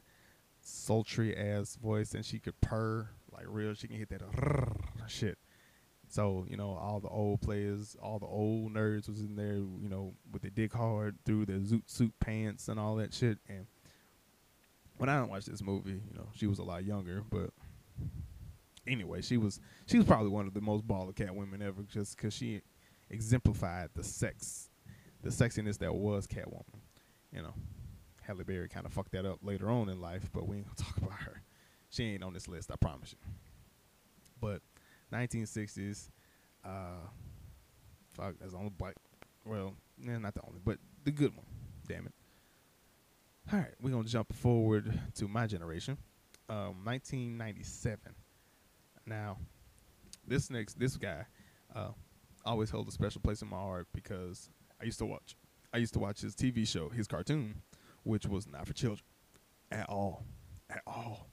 [0.62, 3.74] sultry ass voice, and she could purr like real.
[3.74, 4.22] She can hit that
[5.08, 5.38] shit.
[6.08, 9.54] So you know, all the old players, all the old nerds was in there.
[9.54, 13.38] You know, with the dick hard through the zoot suit pants and all that shit.
[13.48, 13.66] And
[14.96, 17.50] when I don't watch this movie, you know, she was a lot younger, but
[18.86, 22.16] anyway, she was she was probably one of the most baller cat women ever, just
[22.16, 22.62] because she
[23.08, 24.68] exemplified the sex,
[25.22, 26.80] the sexiness that was Catwoman.
[27.32, 27.54] You know,
[28.30, 30.76] Halle Berry kind of fucked that up later on in life, but we ain't gonna
[30.88, 31.42] talk about her.
[31.88, 33.18] She ain't on this list, I promise you.
[34.40, 34.62] But
[35.12, 36.10] 1960s,
[36.64, 37.08] uh,
[38.14, 38.94] fuck, that's the only black.
[39.44, 41.44] Well, yeah, not the only, but the good one.
[41.88, 42.12] Damn it.
[43.52, 45.98] All right, we're gonna jump forward to my generation,
[46.48, 47.98] um, 1997.
[49.06, 49.38] Now,
[50.24, 51.24] this next this guy
[51.74, 51.88] uh,
[52.44, 55.34] always held a special place in my heart because I used to watch.
[55.74, 57.62] I used to watch his TV show, his cartoon,
[58.02, 59.04] which was not for children
[59.70, 60.24] at all,
[60.68, 61.30] at all.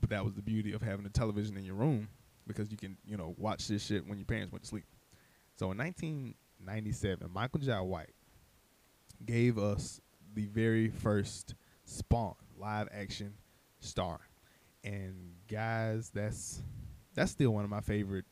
[0.00, 2.08] But that was the beauty of having a television in your room
[2.46, 4.84] because you can, you know, watch this shit when your parents went to sleep.
[5.56, 8.14] So in 1997, Michael Jai White
[9.24, 10.00] gave us
[10.34, 13.34] the very first Spawn live action
[13.80, 14.20] star.
[14.84, 16.62] And guys, that's
[17.14, 18.24] that's still one of my favorite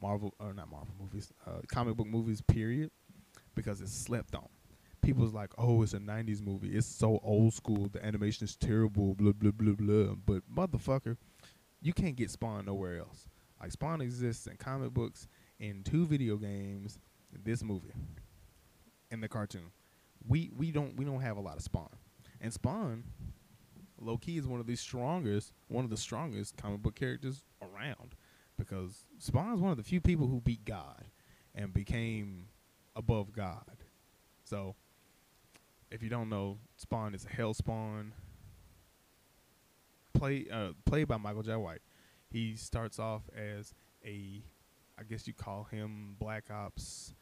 [0.00, 2.40] Marvel or not Marvel movies, uh, comic book movies.
[2.40, 2.90] Period,
[3.54, 4.48] because it's slept on.
[5.10, 6.68] People's like, oh, it's a '90s movie.
[6.68, 7.88] It's so old school.
[7.92, 9.16] The animation is terrible.
[9.16, 10.14] Blah blah blah blah.
[10.24, 11.16] But motherfucker,
[11.82, 13.28] you can't get Spawn nowhere else.
[13.60, 15.26] Like Spawn exists in comic books,
[15.58, 17.00] in two video games,
[17.44, 17.92] this movie,
[19.10, 19.72] in the cartoon.
[20.24, 21.90] We we don't we don't have a lot of Spawn,
[22.40, 23.02] and Spawn,
[24.00, 28.14] low key, is one of the strongest one of the strongest comic book characters around,
[28.56, 31.06] because Spawn is one of the few people who beat God,
[31.52, 32.46] and became
[32.94, 33.64] above God.
[34.44, 34.76] So,
[35.90, 38.12] if you don't know, Spawn is a hell spawn.
[40.14, 41.82] Play uh, played by Michael Jai White.
[42.30, 43.74] He starts off as
[44.04, 44.42] a,
[44.98, 47.14] I guess you call him Black Ops,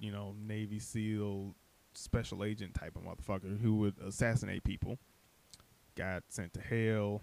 [0.00, 1.54] you know, Navy SEAL
[1.94, 4.98] special agent type of motherfucker who would assassinate people.
[5.96, 7.22] Got sent to hell.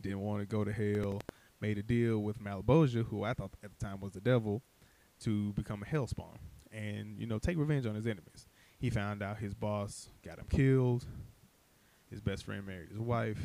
[0.00, 1.20] Didn't want to go to hell.
[1.60, 4.62] Made a deal with Malebolgia, who I thought at the time was the devil,
[5.20, 6.36] to become a hellspawn
[6.72, 8.46] and you know take revenge on his enemies.
[8.78, 11.04] He found out his boss got him killed.
[12.10, 13.40] His best friend married his wife.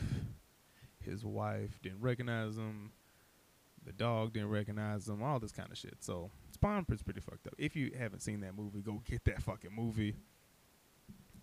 [0.99, 2.91] His wife didn't recognize him.
[3.85, 5.21] The dog didn't recognize him.
[5.21, 5.97] All this kind of shit.
[5.99, 7.55] So Spawn is pretty fucked up.
[7.57, 10.15] If you haven't seen that movie, go get that fucking movie.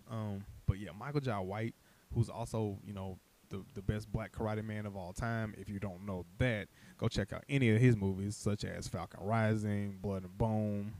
[0.09, 1.75] Um, but yeah, Michael Jai White,
[2.13, 5.53] who's also you know the the best black karate man of all time.
[5.57, 9.23] If you don't know that, go check out any of his movies, such as Falcon
[9.23, 10.93] Rising, Blood and Bone,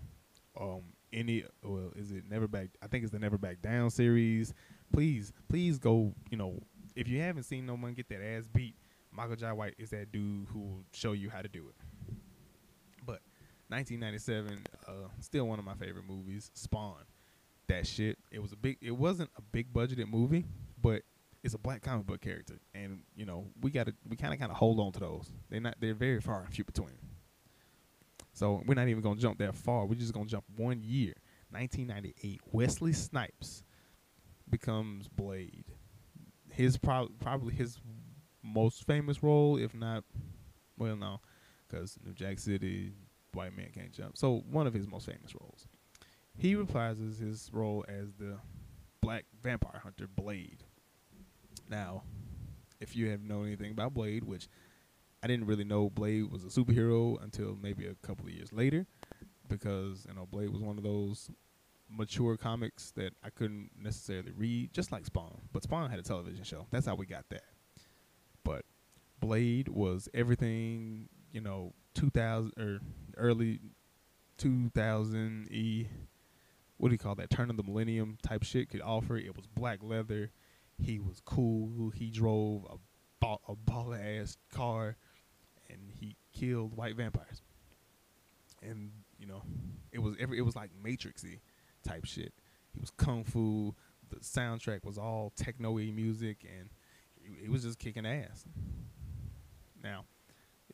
[0.59, 2.69] um, any well, is it Never Back?
[2.81, 4.53] I think it's the Never Back Down series.
[4.93, 6.13] Please, please go.
[6.29, 6.59] You know,
[6.95, 8.75] if you haven't seen no one get that ass beat,
[9.11, 12.15] Michael Jai White is that dude who will show you how to do it.
[13.05, 13.21] But
[13.69, 16.51] 1997, uh, still one of my favorite movies.
[16.53, 17.03] Spawn,
[17.67, 18.17] that shit.
[18.31, 18.77] It was a big.
[18.81, 20.45] It wasn't a big budgeted movie,
[20.81, 21.03] but
[21.43, 24.39] it's a black comic book character, and you know we got to we kind of
[24.39, 25.31] kind of hold on to those.
[25.49, 25.75] They're not.
[25.79, 26.97] They're very far and few between.
[28.33, 29.85] So we're not even gonna jump that far.
[29.85, 31.13] We're just gonna jump one year,
[31.49, 32.41] 1998.
[32.51, 33.63] Wesley Snipes
[34.49, 35.65] becomes Blade.
[36.49, 37.79] His pro- probably his
[38.43, 40.03] most famous role, if not,
[40.77, 41.21] well, no,
[41.67, 42.93] because New Jack City,
[43.33, 44.17] white man can't jump.
[44.17, 45.67] So one of his most famous roles.
[46.37, 48.37] He reprises his role as the
[49.01, 50.63] black vampire hunter Blade.
[51.69, 52.03] Now,
[52.79, 54.47] if you have known anything about Blade, which
[55.23, 58.85] I didn't really know Blade was a superhero until maybe a couple of years later,
[59.47, 61.29] because you know Blade was one of those
[61.89, 65.41] mature comics that I couldn't necessarily read, just like Spawn.
[65.51, 66.65] But Spawn had a television show.
[66.71, 67.43] That's how we got that.
[68.43, 68.65] But
[69.19, 72.79] Blade was everything, you know, 2000 or
[73.17, 73.59] early
[74.37, 75.87] 2000 e
[76.77, 79.45] what do you call that turn of the millennium type shit could offer it was
[79.45, 80.31] black leather
[80.81, 82.77] he was cool he drove a
[83.19, 84.97] ball, a baller ass car
[85.71, 87.41] and he killed white vampires.
[88.61, 89.43] And you know,
[89.91, 91.39] it was every it was like Matrixy
[91.83, 92.33] type shit.
[92.73, 93.75] He was kung fu.
[94.09, 96.69] The soundtrack was all techno-y music, and
[97.41, 98.43] it, was just kicking ass.
[99.81, 100.03] Now,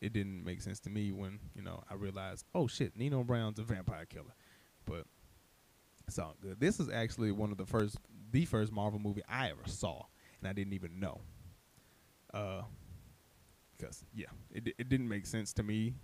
[0.02, 3.58] it didn't make sense to me when you know I realized, oh shit, Nino Brown's
[3.58, 4.34] a vampire killer,
[4.84, 5.04] but
[6.06, 6.58] it's all good.
[6.58, 7.96] This is actually one of the first,
[8.32, 10.02] the first Marvel movie I ever saw,
[10.40, 11.20] and I didn't even know.
[12.34, 12.62] Uh,
[13.78, 15.94] because yeah, it it didn't make sense to me.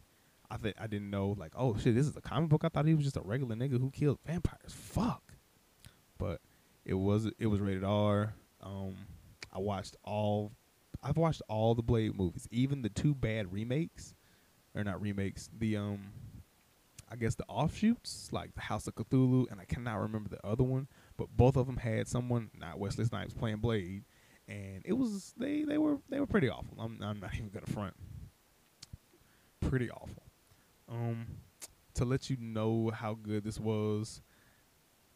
[0.50, 2.64] I think I didn't know like, oh shit, this is a comic book.
[2.64, 4.72] I thought he was just a regular nigga who killed vampires.
[4.72, 5.22] Fuck.
[6.18, 6.40] But
[6.84, 8.34] it was it was rated R.
[8.62, 8.94] Um,
[9.52, 10.52] I watched all.
[11.02, 14.14] I've watched all the Blade movies, even the two bad remakes,
[14.74, 15.50] or not remakes.
[15.58, 16.00] The um,
[17.10, 20.64] I guess the offshoots like the House of Cthulhu, and I cannot remember the other
[20.64, 20.88] one.
[21.16, 24.04] But both of them had someone, not Wesley Snipes, playing Blade,
[24.48, 26.76] and it was they they were they were pretty awful.
[26.78, 27.94] I'm I'm not even gonna front.
[29.60, 30.22] Pretty awful.
[30.88, 31.26] Um,
[31.94, 34.20] to let you know how good this was,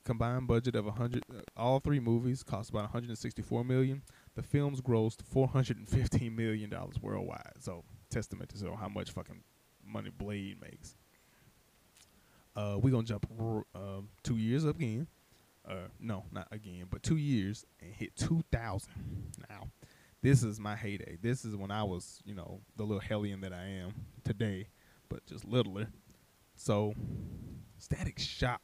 [0.05, 1.25] combined budget of a hundred.
[1.31, 4.03] Uh, all three movies cost about 164 million.
[4.35, 7.55] The films grossed 415 million dollars worldwide.
[7.61, 9.43] So testament to how much fucking
[9.87, 10.97] money Blade makes.
[12.57, 13.27] Uh, we gonna jump
[13.75, 15.07] uh, two years up again
[15.67, 18.91] uh, no, not again, but two years and hit 2,000.
[19.49, 19.69] Now,
[20.23, 21.17] this is my heyday.
[21.23, 23.95] This is when I was, you know, the little hellion that I am
[24.25, 24.69] today,
[25.09, 25.89] but just littler.
[26.55, 26.95] So,
[27.79, 28.63] Static Shock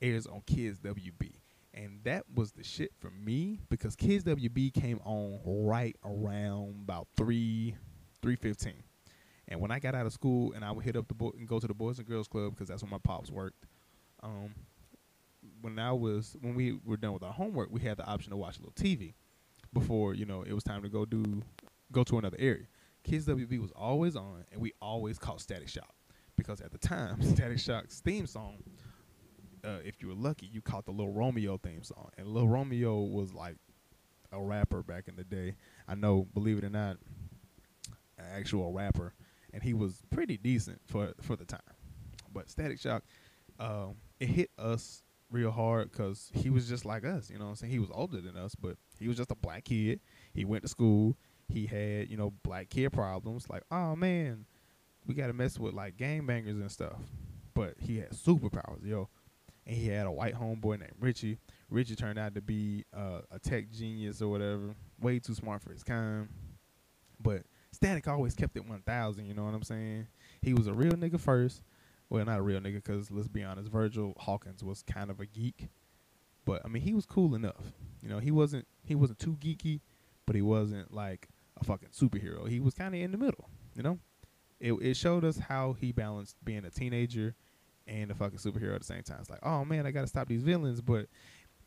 [0.00, 1.32] airs on Kids WB.
[1.74, 7.06] And that was the shit for me because Kids WB came on right around about
[7.16, 7.76] 3
[8.22, 8.82] 315.
[9.48, 11.46] And when I got out of school and I would hit up the boy and
[11.46, 13.64] go to the Boys and Girls Club because that's where my pops worked,
[14.22, 14.54] um,
[15.60, 18.36] when I was when we were done with our homework, we had the option to
[18.36, 19.14] watch a little TV
[19.72, 21.42] before you know it was time to go do
[21.92, 22.66] go to another area.
[23.04, 25.94] Kids WB was always on, and we always caught Static Shock
[26.36, 28.58] because at the time, Static Shock's theme song,
[29.64, 33.00] uh, if you were lucky, you caught the Little Romeo theme song, and Little Romeo
[33.00, 33.56] was like
[34.32, 35.54] a rapper back in the day.
[35.86, 36.98] I know, believe it or not,
[38.18, 39.14] an actual rapper,
[39.52, 41.60] and he was pretty decent for for the time.
[42.32, 43.04] But Static Shock,
[43.58, 47.30] um, it hit us real hard because he was just like us.
[47.30, 47.72] You know what I'm saying?
[47.72, 50.00] He was older than us, but he was just a black kid.
[50.32, 51.16] He went to school.
[51.48, 53.48] He had, you know, black kid problems.
[53.48, 54.46] Like, oh man,
[55.06, 57.00] we got to mess with like gangbangers and stuff.
[57.54, 59.08] But he had superpowers, yo.
[59.66, 61.38] and he had a white homeboy named Richie.
[61.70, 65.72] Richie turned out to be uh, a tech genius or whatever, way too smart for
[65.72, 66.28] his kind.
[67.20, 70.06] But Static always kept it 1,000, you know what I'm saying?
[70.40, 71.62] He was a real nigga first.
[72.10, 75.26] Well, not a real nigga, because let's be honest, Virgil Hawkins was kind of a
[75.26, 75.68] geek.
[76.44, 77.72] But, I mean, he was cool enough.
[78.02, 79.80] You know, he wasn't he wasn't too geeky,
[80.26, 81.28] but he wasn't like
[81.60, 82.48] a fucking superhero.
[82.48, 83.98] He was kind of in the middle, you know?
[84.60, 87.34] It, it showed us how he balanced being a teenager
[87.86, 89.18] and a fucking superhero at the same time.
[89.20, 91.06] It's like, oh man, I gotta stop these villains, but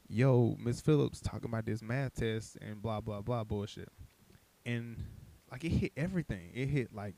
[0.08, 3.90] yo, Miss Phillips talking about this math test and blah blah blah bullshit.
[4.66, 5.04] And
[5.52, 6.52] like it hit everything.
[6.54, 7.16] It hit like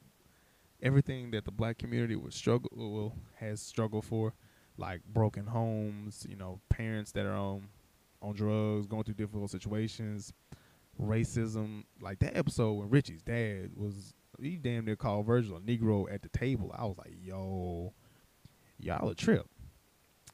[0.83, 4.33] everything that the black community would struggle well, has struggled for,
[4.77, 7.69] like broken homes, you know, parents that are on
[8.21, 10.31] on drugs, going through difficult situations,
[11.01, 11.83] racism.
[11.99, 16.21] Like that episode when Richie's dad was he damn near called Virgil a Negro at
[16.21, 16.73] the table.
[16.77, 17.93] I was like, yo,
[18.79, 19.47] y'all a trip.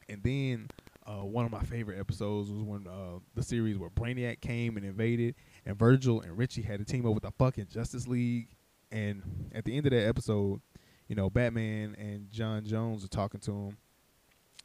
[0.08, 0.70] And then
[1.06, 4.86] uh, one of my favorite episodes was when uh, the series where Brainiac came and
[4.86, 5.36] invaded,
[5.66, 8.48] and Virgil and Richie had to team up with the fucking Justice League.
[8.92, 10.62] And at the end of that episode,
[11.08, 13.78] you know, Batman and J'onn J'onzz are talking to him,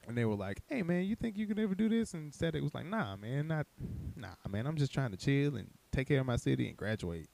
[0.06, 2.62] and they were like, "Hey, man, you think you could ever do this?" And Static
[2.62, 3.66] was like, "Nah, man, not,
[4.16, 4.66] nah, man.
[4.66, 7.28] I'm just trying to chill and take care of my city and graduate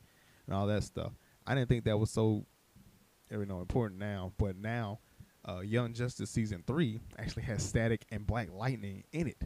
[0.47, 1.13] and all that stuff."
[1.47, 2.47] I didn't think that was so,
[3.31, 5.01] you know, important now, but now,
[5.49, 9.43] uh, Young Justice season three actually has Static and Black Lightning in it.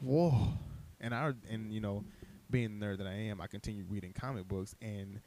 [0.00, 0.52] Whoa!
[1.00, 2.04] And I and you know,
[2.50, 5.20] being the nerd that I am, I continue reading comic books, and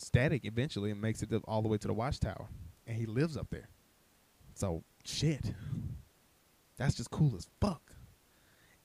[0.00, 2.48] Static eventually and makes it all the way to the Watchtower,
[2.86, 3.68] and he lives up there.
[4.54, 5.54] So shit,
[6.76, 7.92] that's just cool as fuck.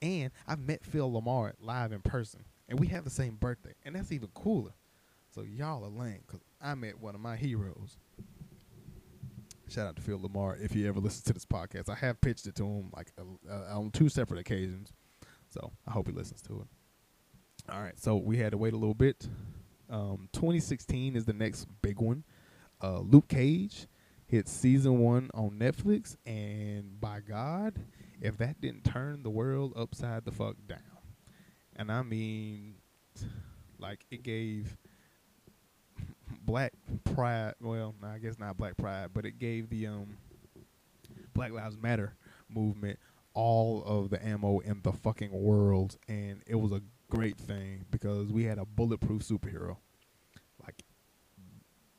[0.02, 3.94] And I've met Phil LaMar live in person, and we have the same birthday, and
[3.94, 4.74] that's even cooler.
[5.34, 7.98] So y'all are lame because I met one of my heroes.
[9.68, 11.88] Shout out to Phil LaMar if you ever listen to this podcast.
[11.88, 14.92] I have pitched it to him like uh, on two separate occasions,
[15.50, 17.72] so I hope he listens to it.
[17.72, 19.28] All right, so we had to wait a little bit.
[19.88, 22.24] Um, 2016 is the next big one.
[22.82, 23.86] Uh, Luke Cage
[24.26, 27.74] hit season one on Netflix, and by God,
[28.20, 30.80] if that didn't turn the world upside the fuck down,
[31.76, 32.74] and I mean,
[33.78, 34.76] like it gave
[36.44, 36.72] black
[37.04, 37.54] pride.
[37.60, 40.16] Well, I guess not black pride, but it gave the um
[41.34, 42.14] Black Lives Matter
[42.48, 42.98] movement
[43.34, 48.32] all of the ammo in the fucking world, and it was a great thing because
[48.32, 49.76] we had a bulletproof superhero.
[50.62, 50.82] Like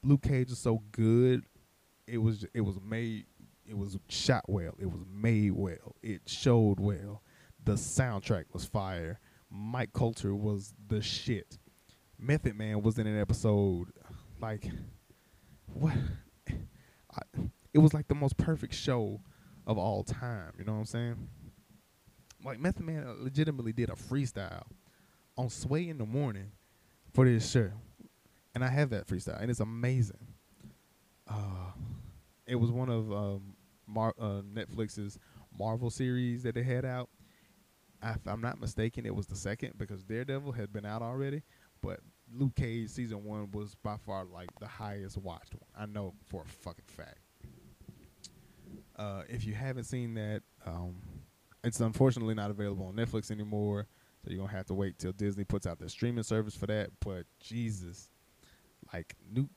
[0.03, 1.43] Luke Cage is so good.
[2.07, 3.25] It was it was made
[3.65, 4.75] it was shot well.
[4.79, 5.95] It was made well.
[6.01, 7.21] It showed well.
[7.63, 9.19] The soundtrack was fire.
[9.49, 11.57] Mike Colter was the shit.
[12.19, 13.91] Method Man was in an episode
[14.39, 14.69] like
[15.73, 15.93] what
[16.49, 17.21] I,
[17.73, 19.21] it was like the most perfect show
[19.65, 21.27] of all time you know what i'm saying
[22.43, 24.63] like method man legitimately did a freestyle
[25.37, 26.51] on sway in the morning
[27.13, 27.69] for this show
[28.55, 30.27] and i have that freestyle and it's amazing
[31.27, 31.71] uh
[32.45, 33.53] it was one of um
[33.89, 35.17] Mar- uh, netflix's
[35.57, 37.09] marvel series that they had out
[38.03, 41.41] if i'm not mistaken it was the second because daredevil had been out already
[41.81, 41.99] but
[42.33, 45.69] Luke Cage season one was by far like the highest watched one.
[45.75, 47.19] I know for a fucking fact.
[48.95, 50.95] Uh, if you haven't seen that, um,
[51.63, 53.87] it's unfortunately not available on Netflix anymore.
[54.27, 56.89] So you're gonna have to wait till Disney puts out their streaming service for that.
[56.99, 58.09] But Jesus,
[58.93, 59.47] like New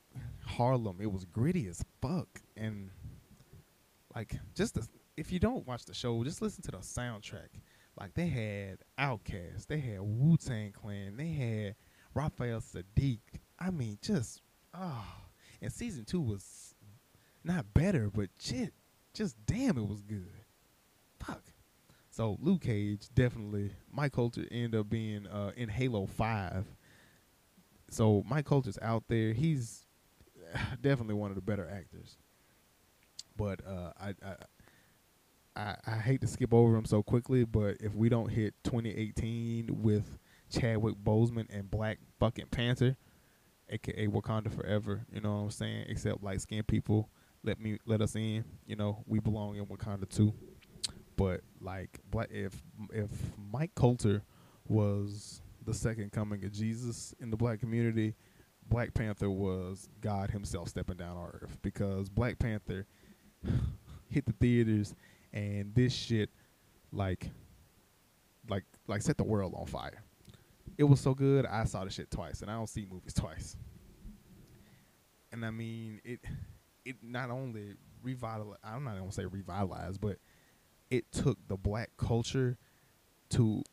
[0.45, 2.89] Harlem, it was gritty as fuck, and
[4.15, 7.49] like just the, if you don't watch the show, just listen to the soundtrack.
[7.99, 11.75] Like they had Outkast, they had Wu Tang Clan, they had
[12.13, 13.19] Raphael Saadiq.
[13.59, 14.41] I mean, just
[14.73, 15.05] oh,
[15.61, 16.75] and season two was
[17.43, 18.73] not better, but shit,
[19.13, 20.40] just damn, it was good.
[22.11, 23.71] So Luke Cage definitely.
[23.91, 26.65] Mike Colter ended up being uh, in Halo Five.
[27.89, 29.33] So Mike Colter's out there.
[29.33, 29.85] He's
[30.81, 32.17] definitely one of the better actors.
[33.37, 34.35] But uh, I, I
[35.55, 39.81] I I hate to skip over him so quickly, but if we don't hit 2018
[39.81, 42.97] with Chadwick Boseman and Black fucking Panther,
[43.69, 45.05] aka Wakanda Forever.
[45.13, 45.85] You know what I'm saying?
[45.87, 47.09] Except light skinned people,
[47.43, 48.43] let me let us in.
[48.65, 50.33] You know, we belong in Wakanda too.
[51.21, 51.99] But like,
[52.31, 52.61] if
[52.91, 53.09] if
[53.51, 54.23] Mike Colter
[54.67, 58.15] was the second coming of Jesus in the black community,
[58.67, 62.85] Black Panther was God Himself stepping down on earth because Black Panther
[64.09, 64.95] hit the theaters
[65.33, 66.29] and this shit
[66.91, 67.29] like
[68.49, 70.03] like like set the world on fire
[70.77, 71.45] it was so good.
[71.45, 73.55] I saw the shit twice, and I don't see movies twice.
[75.31, 76.19] And I mean, it
[76.85, 78.59] it not only revitalized.
[78.63, 80.17] I'm not gonna say revitalized, but
[80.91, 82.57] it took the black culture
[83.29, 83.63] to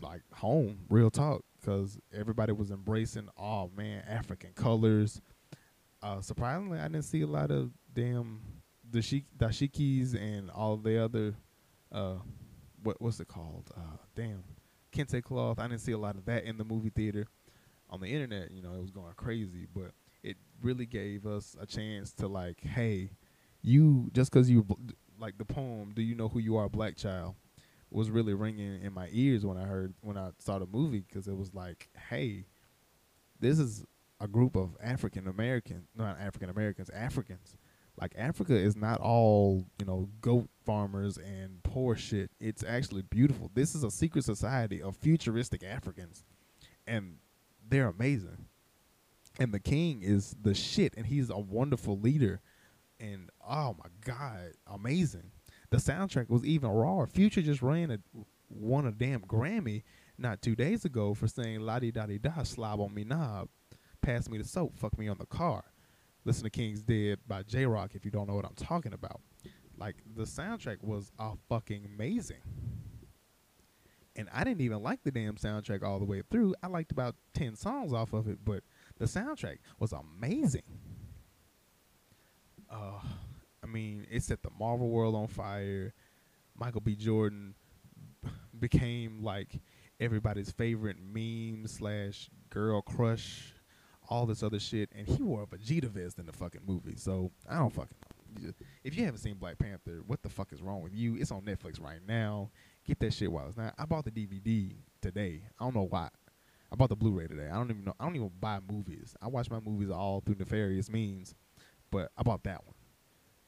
[0.00, 5.20] like home, real talk, because everybody was embracing, oh man, African colors.
[6.02, 8.40] Uh, surprisingly, I didn't see a lot of damn
[8.90, 11.34] dashik- dashikis and all the other,
[11.92, 12.16] uh,
[12.82, 13.70] what what's it called?
[13.76, 14.42] Uh, damn,
[14.92, 15.60] kente cloth.
[15.60, 17.26] I didn't see a lot of that in the movie theater.
[17.90, 19.92] On the internet, you know, it was going crazy, but
[20.22, 23.10] it really gave us a chance to like, hey,
[23.60, 24.66] you just because you
[25.22, 27.34] like the poem, do you know who you are, black child?
[27.92, 31.28] was really ringing in my ears when I heard when I saw the movie because
[31.28, 32.46] it was like, hey,
[33.38, 33.84] this is
[34.20, 37.56] a group of African American, not African Americans, Africans.
[38.00, 42.30] Like Africa is not all you know goat farmers and poor shit.
[42.40, 43.50] It's actually beautiful.
[43.54, 46.24] This is a secret society of futuristic Africans,
[46.86, 47.16] and
[47.68, 48.46] they're amazing.
[49.38, 52.40] And the king is the shit, and he's a wonderful leader.
[53.02, 55.32] And oh my god, amazing!
[55.72, 57.06] the soundtrack was even rawer.
[57.06, 57.98] Future just ran a
[58.50, 59.82] won a damn Grammy
[60.18, 63.48] not two days ago for saying la di da di da slob on me knob,
[64.02, 65.64] pass me the soap, fuck me on the car.
[66.26, 69.22] Listen to King's Dead by Jay Rock if you don't know what I'm talking about.
[69.78, 72.42] Like the soundtrack was a fucking amazing.
[74.14, 76.54] And I didn't even like the damn soundtrack all the way through.
[76.62, 78.62] I liked about 10 songs off of it, but
[78.98, 80.62] the soundtrack was amazing.
[82.72, 83.00] Uh
[83.62, 85.94] I mean, it set the Marvel world on fire.
[86.58, 86.96] Michael B.
[86.96, 87.54] Jordan
[88.58, 89.60] became like
[90.00, 93.52] everybody's favorite meme slash girl crush,
[94.08, 96.96] all this other shit, and he wore a Vegeta vest in the fucking movie.
[96.96, 97.96] So I don't fucking
[98.40, 98.52] know.
[98.82, 101.16] If you haven't seen Black Panther, what the fuck is wrong with you?
[101.16, 102.50] It's on Netflix right now.
[102.84, 103.74] Get that shit while it's not.
[103.78, 105.42] I bought the DVD today.
[105.60, 106.08] I don't know why.
[106.70, 107.48] I bought the Blu-ray today.
[107.50, 107.94] I don't even know.
[108.00, 109.14] I don't even buy movies.
[109.20, 111.34] I watch my movies all through nefarious means,
[111.92, 112.74] but I bought that one.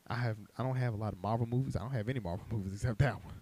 [0.06, 1.74] I have I don't have a lot of Marvel movies.
[1.74, 3.34] I don't have any Marvel movies except that one.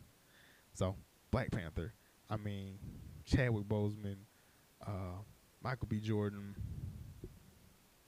[0.73, 0.97] So
[1.31, 1.93] Black Panther.
[2.31, 2.79] I mean
[3.27, 4.17] Chadwick Boseman,
[4.87, 5.21] uh,
[5.63, 6.01] Michael B.
[6.01, 6.55] Jordan.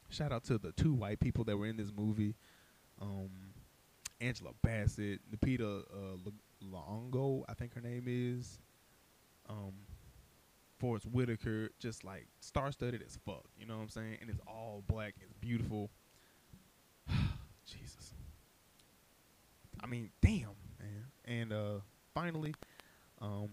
[0.09, 2.36] Shout out to the two white people that were in this movie.
[3.03, 3.30] Um,
[4.20, 6.30] Angela Bassett, Lupita uh,
[6.62, 8.61] Longo, I think her name is.
[9.49, 9.72] Um,
[10.78, 13.45] Forest Whitaker, just like star-studded as fuck.
[13.59, 14.18] You know what I'm saying?
[14.20, 15.14] And it's all black.
[15.20, 15.90] It's beautiful.
[17.67, 18.15] Jesus.
[19.83, 21.05] I mean, damn, man.
[21.25, 21.81] And uh,
[22.15, 22.55] finally,
[23.21, 23.49] um,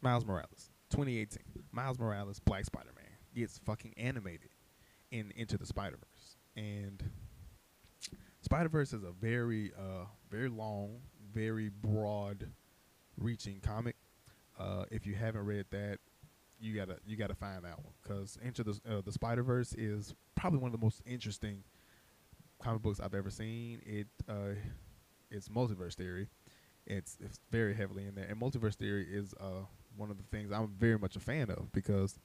[0.00, 1.38] Miles Morales, 2018.
[1.72, 3.04] Miles Morales, Black Spider-Man
[3.34, 4.50] gets fucking animated
[5.10, 7.02] in Into the Spider-Verse, and
[8.42, 11.00] Spider-Verse is a very, uh, very long,
[11.32, 13.96] very broad-reaching comic.
[14.58, 15.98] Uh, if you haven't read that,
[16.60, 20.14] you gotta you gotta find that one because Into the uh, the Spider Verse is
[20.36, 21.64] probably one of the most interesting
[22.62, 23.80] comic books I've ever seen.
[23.84, 24.54] It uh,
[25.30, 26.28] it's multiverse theory.
[26.86, 29.64] It's it's very heavily in there, and multiverse theory is uh
[29.96, 32.18] one of the things I'm very much a fan of because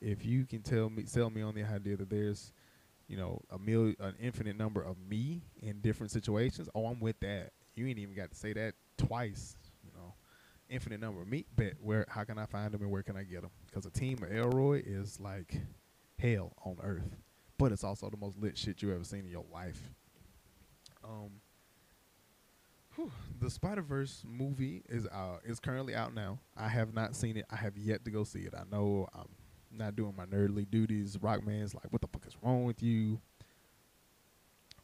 [0.00, 2.52] if you can tell me sell me on the idea that there's
[3.08, 7.20] you know a million an infinite number of me in different situations, oh I'm with
[7.20, 7.52] that.
[7.74, 9.56] You ain't even got to say that twice.
[9.84, 10.14] You know,
[10.68, 13.22] infinite number of me, but where how can I find them and where can I
[13.22, 13.50] get them?
[13.66, 15.56] Because a team of Elroy is like
[16.18, 17.16] hell on earth,
[17.58, 19.80] but it's also the most lit shit you ever seen in your life.
[21.04, 21.30] Um,
[22.96, 23.10] Whew.
[23.40, 26.38] The Spider Verse movie is uh is currently out now.
[26.56, 27.44] I have not seen it.
[27.50, 28.54] I have yet to go see it.
[28.56, 29.28] I know I'm
[29.72, 31.18] not doing my nerdly duties.
[31.20, 33.20] Rockman's like, what the fuck is wrong with you?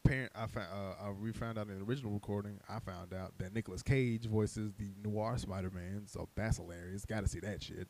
[0.03, 2.59] Parent, I found uh, I we found out in the original recording.
[2.69, 7.05] I found out that Nicolas Cage voices the noir Spider Man, so that's hilarious.
[7.05, 7.87] Got to see that shit.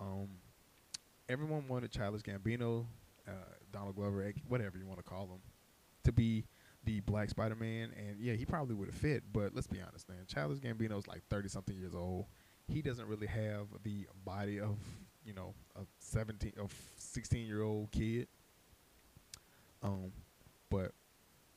[0.00, 0.28] Um,
[1.28, 2.86] everyone wanted Childish Gambino,
[3.28, 3.32] uh,
[3.72, 5.40] Donald Glover, whatever you want to call him,
[6.04, 6.44] to be
[6.84, 9.22] the Black Spider Man, and yeah, he probably would have fit.
[9.32, 10.18] But let's be honest, man.
[10.26, 12.26] Childish Gambino is like thirty something years old.
[12.68, 14.76] He doesn't really have the body of
[15.24, 18.26] you know a seventeen of sixteen year old kid.
[19.82, 20.12] Um,
[20.70, 20.92] but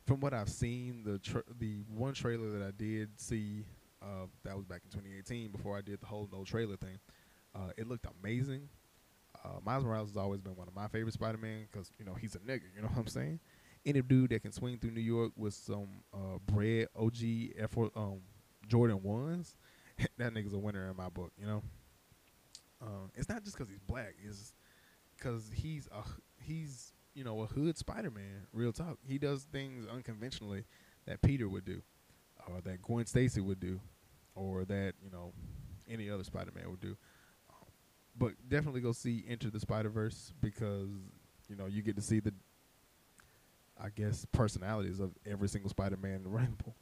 [0.05, 1.20] from what I've seen, the
[1.59, 3.66] the one trailer that I did see,
[4.01, 6.99] uh, that was back in 2018 before I did the whole no trailer thing.
[7.55, 8.70] Uh, it looked amazing.
[9.46, 12.34] Uh, Miles Morales has always been one of my favorite Spider-Man because you know he's
[12.34, 12.64] a nigga.
[12.76, 13.39] You know what I'm saying?
[13.86, 17.16] any dude that can swing through New York with some uh, Bred OG
[17.58, 18.22] F um,
[18.68, 19.56] Jordan ones,
[20.18, 21.32] that nigga's a winner in my book.
[21.38, 21.64] You know,
[22.82, 24.54] uh, it's not just because he's black; it's
[25.16, 26.02] because he's a
[26.41, 28.48] he's you know a hood Spider Man.
[28.52, 30.64] Real talk, he does things unconventionally
[31.06, 31.82] that Peter would do,
[32.48, 33.80] or that Gwen Stacy would do,
[34.34, 35.32] or that you know
[35.88, 36.98] any other Spider Man would do.
[38.18, 40.89] But definitely go see Enter the Spider Verse because
[41.49, 42.34] you know you get to see the
[43.82, 46.74] I guess personalities of every single Spider-Man in the Rainbow.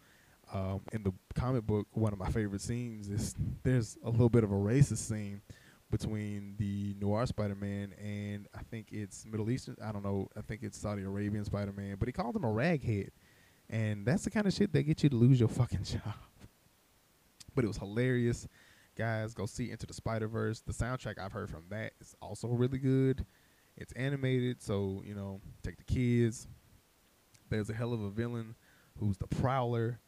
[0.53, 4.43] um, in the comic book, one of my favorite scenes is there's a little bit
[4.43, 5.41] of a racist scene
[5.89, 9.75] between the noir Spider-Man and I think it's Middle Eastern.
[9.83, 10.27] I don't know.
[10.37, 13.09] I think it's Saudi Arabian Spider-Man, but he called him a raghead,
[13.69, 16.13] and that's the kind of shit that gets you to lose your fucking job.
[17.55, 18.47] But it was hilarious,
[18.95, 19.33] guys.
[19.33, 20.61] Go see Into the Spider Verse.
[20.61, 23.25] The soundtrack I've heard from that is also really good.
[23.75, 26.47] It's animated, so you know, take the kids.
[27.49, 28.55] There's a hell of a villain
[28.97, 29.99] who's the Prowler.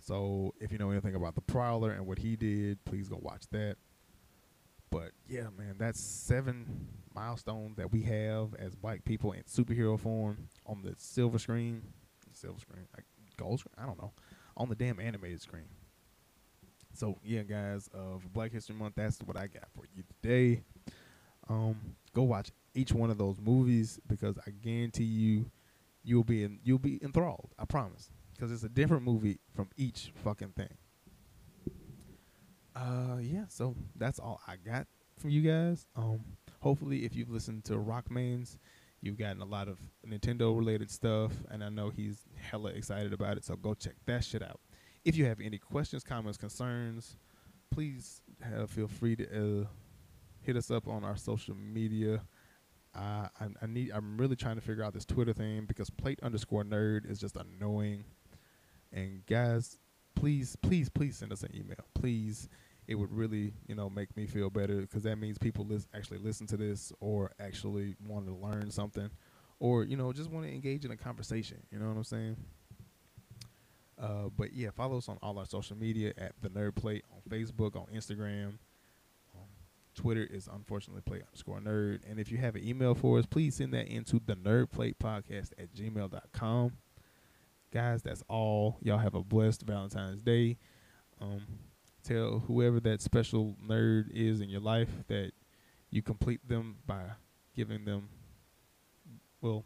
[0.00, 3.44] So if you know anything about the Prowler and what he did, please go watch
[3.50, 3.76] that.
[4.90, 10.48] But yeah, man, that's seven milestones that we have as black people in superhero form
[10.66, 11.82] on the silver screen,
[12.32, 13.04] silver screen, like
[13.36, 13.74] gold screen.
[13.78, 14.12] I don't know,
[14.56, 15.68] on the damn animated screen.
[16.96, 20.62] So yeah, guys, uh, for Black History Month, that's what I got for you today.
[21.48, 21.76] Um,
[22.14, 25.50] go watch each one of those movies because I guarantee you,
[26.02, 27.50] you'll be in, you'll be enthralled.
[27.58, 30.74] I promise, because it's a different movie from each fucking thing.
[32.74, 33.44] Uh, yeah.
[33.48, 34.86] So that's all I got
[35.18, 35.86] from you guys.
[35.96, 36.20] Um,
[36.60, 38.58] hopefully, if you've listened to Rockman's,
[39.00, 43.36] you've gotten a lot of Nintendo related stuff, and I know he's hella excited about
[43.36, 43.44] it.
[43.44, 44.60] So go check that shit out.
[45.06, 47.16] If you have any questions, comments, concerns,
[47.70, 49.66] please have, feel free to uh,
[50.40, 52.22] hit us up on our social media.
[52.92, 53.28] I,
[53.62, 53.92] I need.
[53.94, 57.36] I'm really trying to figure out this Twitter thing because plate underscore nerd is just
[57.36, 58.02] annoying.
[58.92, 59.78] And guys,
[60.16, 61.86] please, please, please send us an email.
[61.94, 62.48] Please,
[62.88, 66.18] it would really, you know, make me feel better because that means people lis- actually
[66.18, 69.10] listen to this or actually want to learn something,
[69.60, 71.58] or you know, just want to engage in a conversation.
[71.70, 72.36] You know what I'm saying?
[74.00, 77.20] Uh, but yeah, follow us on all our social media at the Nerd Plate on
[77.28, 78.58] Facebook, on Instagram.
[79.34, 79.48] Um,
[79.94, 82.00] Twitter is unfortunately play underscore nerd.
[82.08, 84.98] And if you have an email for us, please send that into the Nerd Plate
[84.98, 86.72] Podcast at gmail.com.
[87.72, 88.76] Guys, that's all.
[88.82, 90.58] Y'all have a blessed Valentine's Day.
[91.20, 91.42] Um,
[92.02, 95.32] tell whoever that special nerd is in your life that
[95.90, 97.02] you complete them by
[97.54, 98.08] giving them,
[99.40, 99.64] well,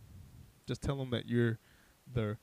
[0.67, 1.59] just tell them that you're
[2.13, 2.39] their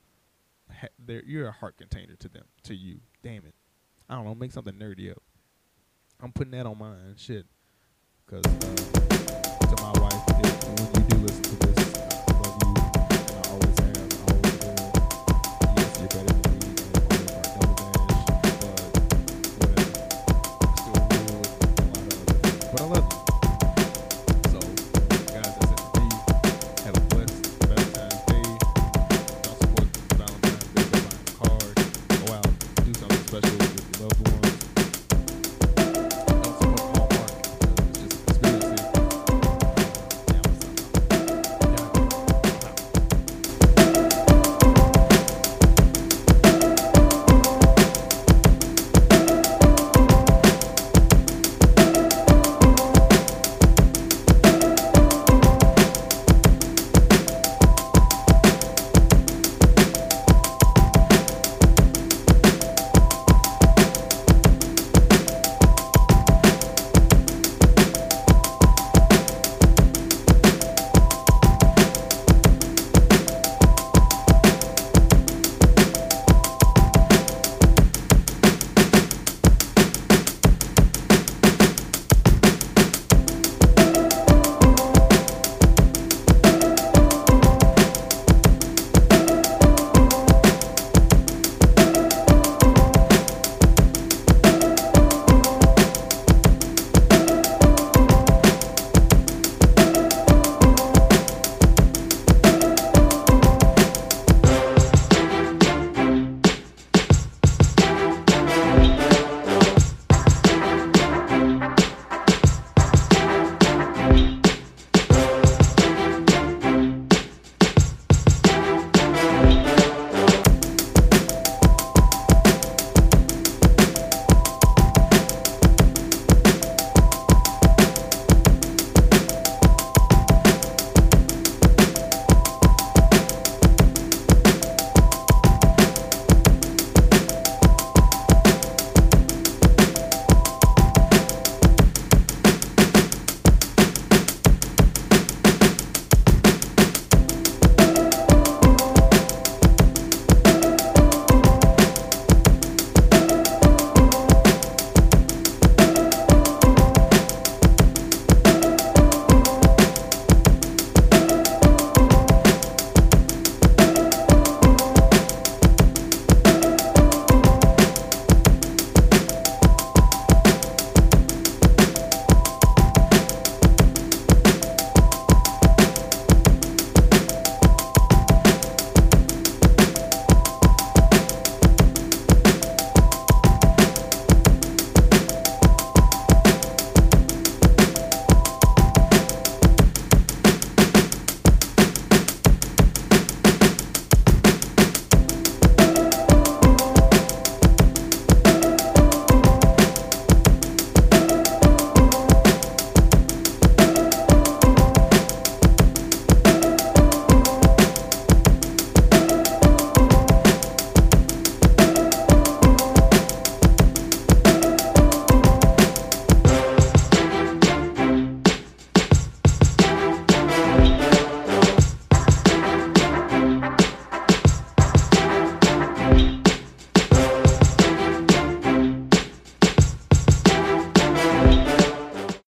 [0.71, 0.87] ha-
[1.25, 2.99] you're a heart container to them, to you.
[3.23, 3.55] Damn it.
[4.09, 5.21] I don't know, make something nerdy up.
[6.21, 7.45] I'm putting that on mine, shit.
[8.25, 8.75] Because uh,
[9.75, 11.66] to my wife, if, when you do listen to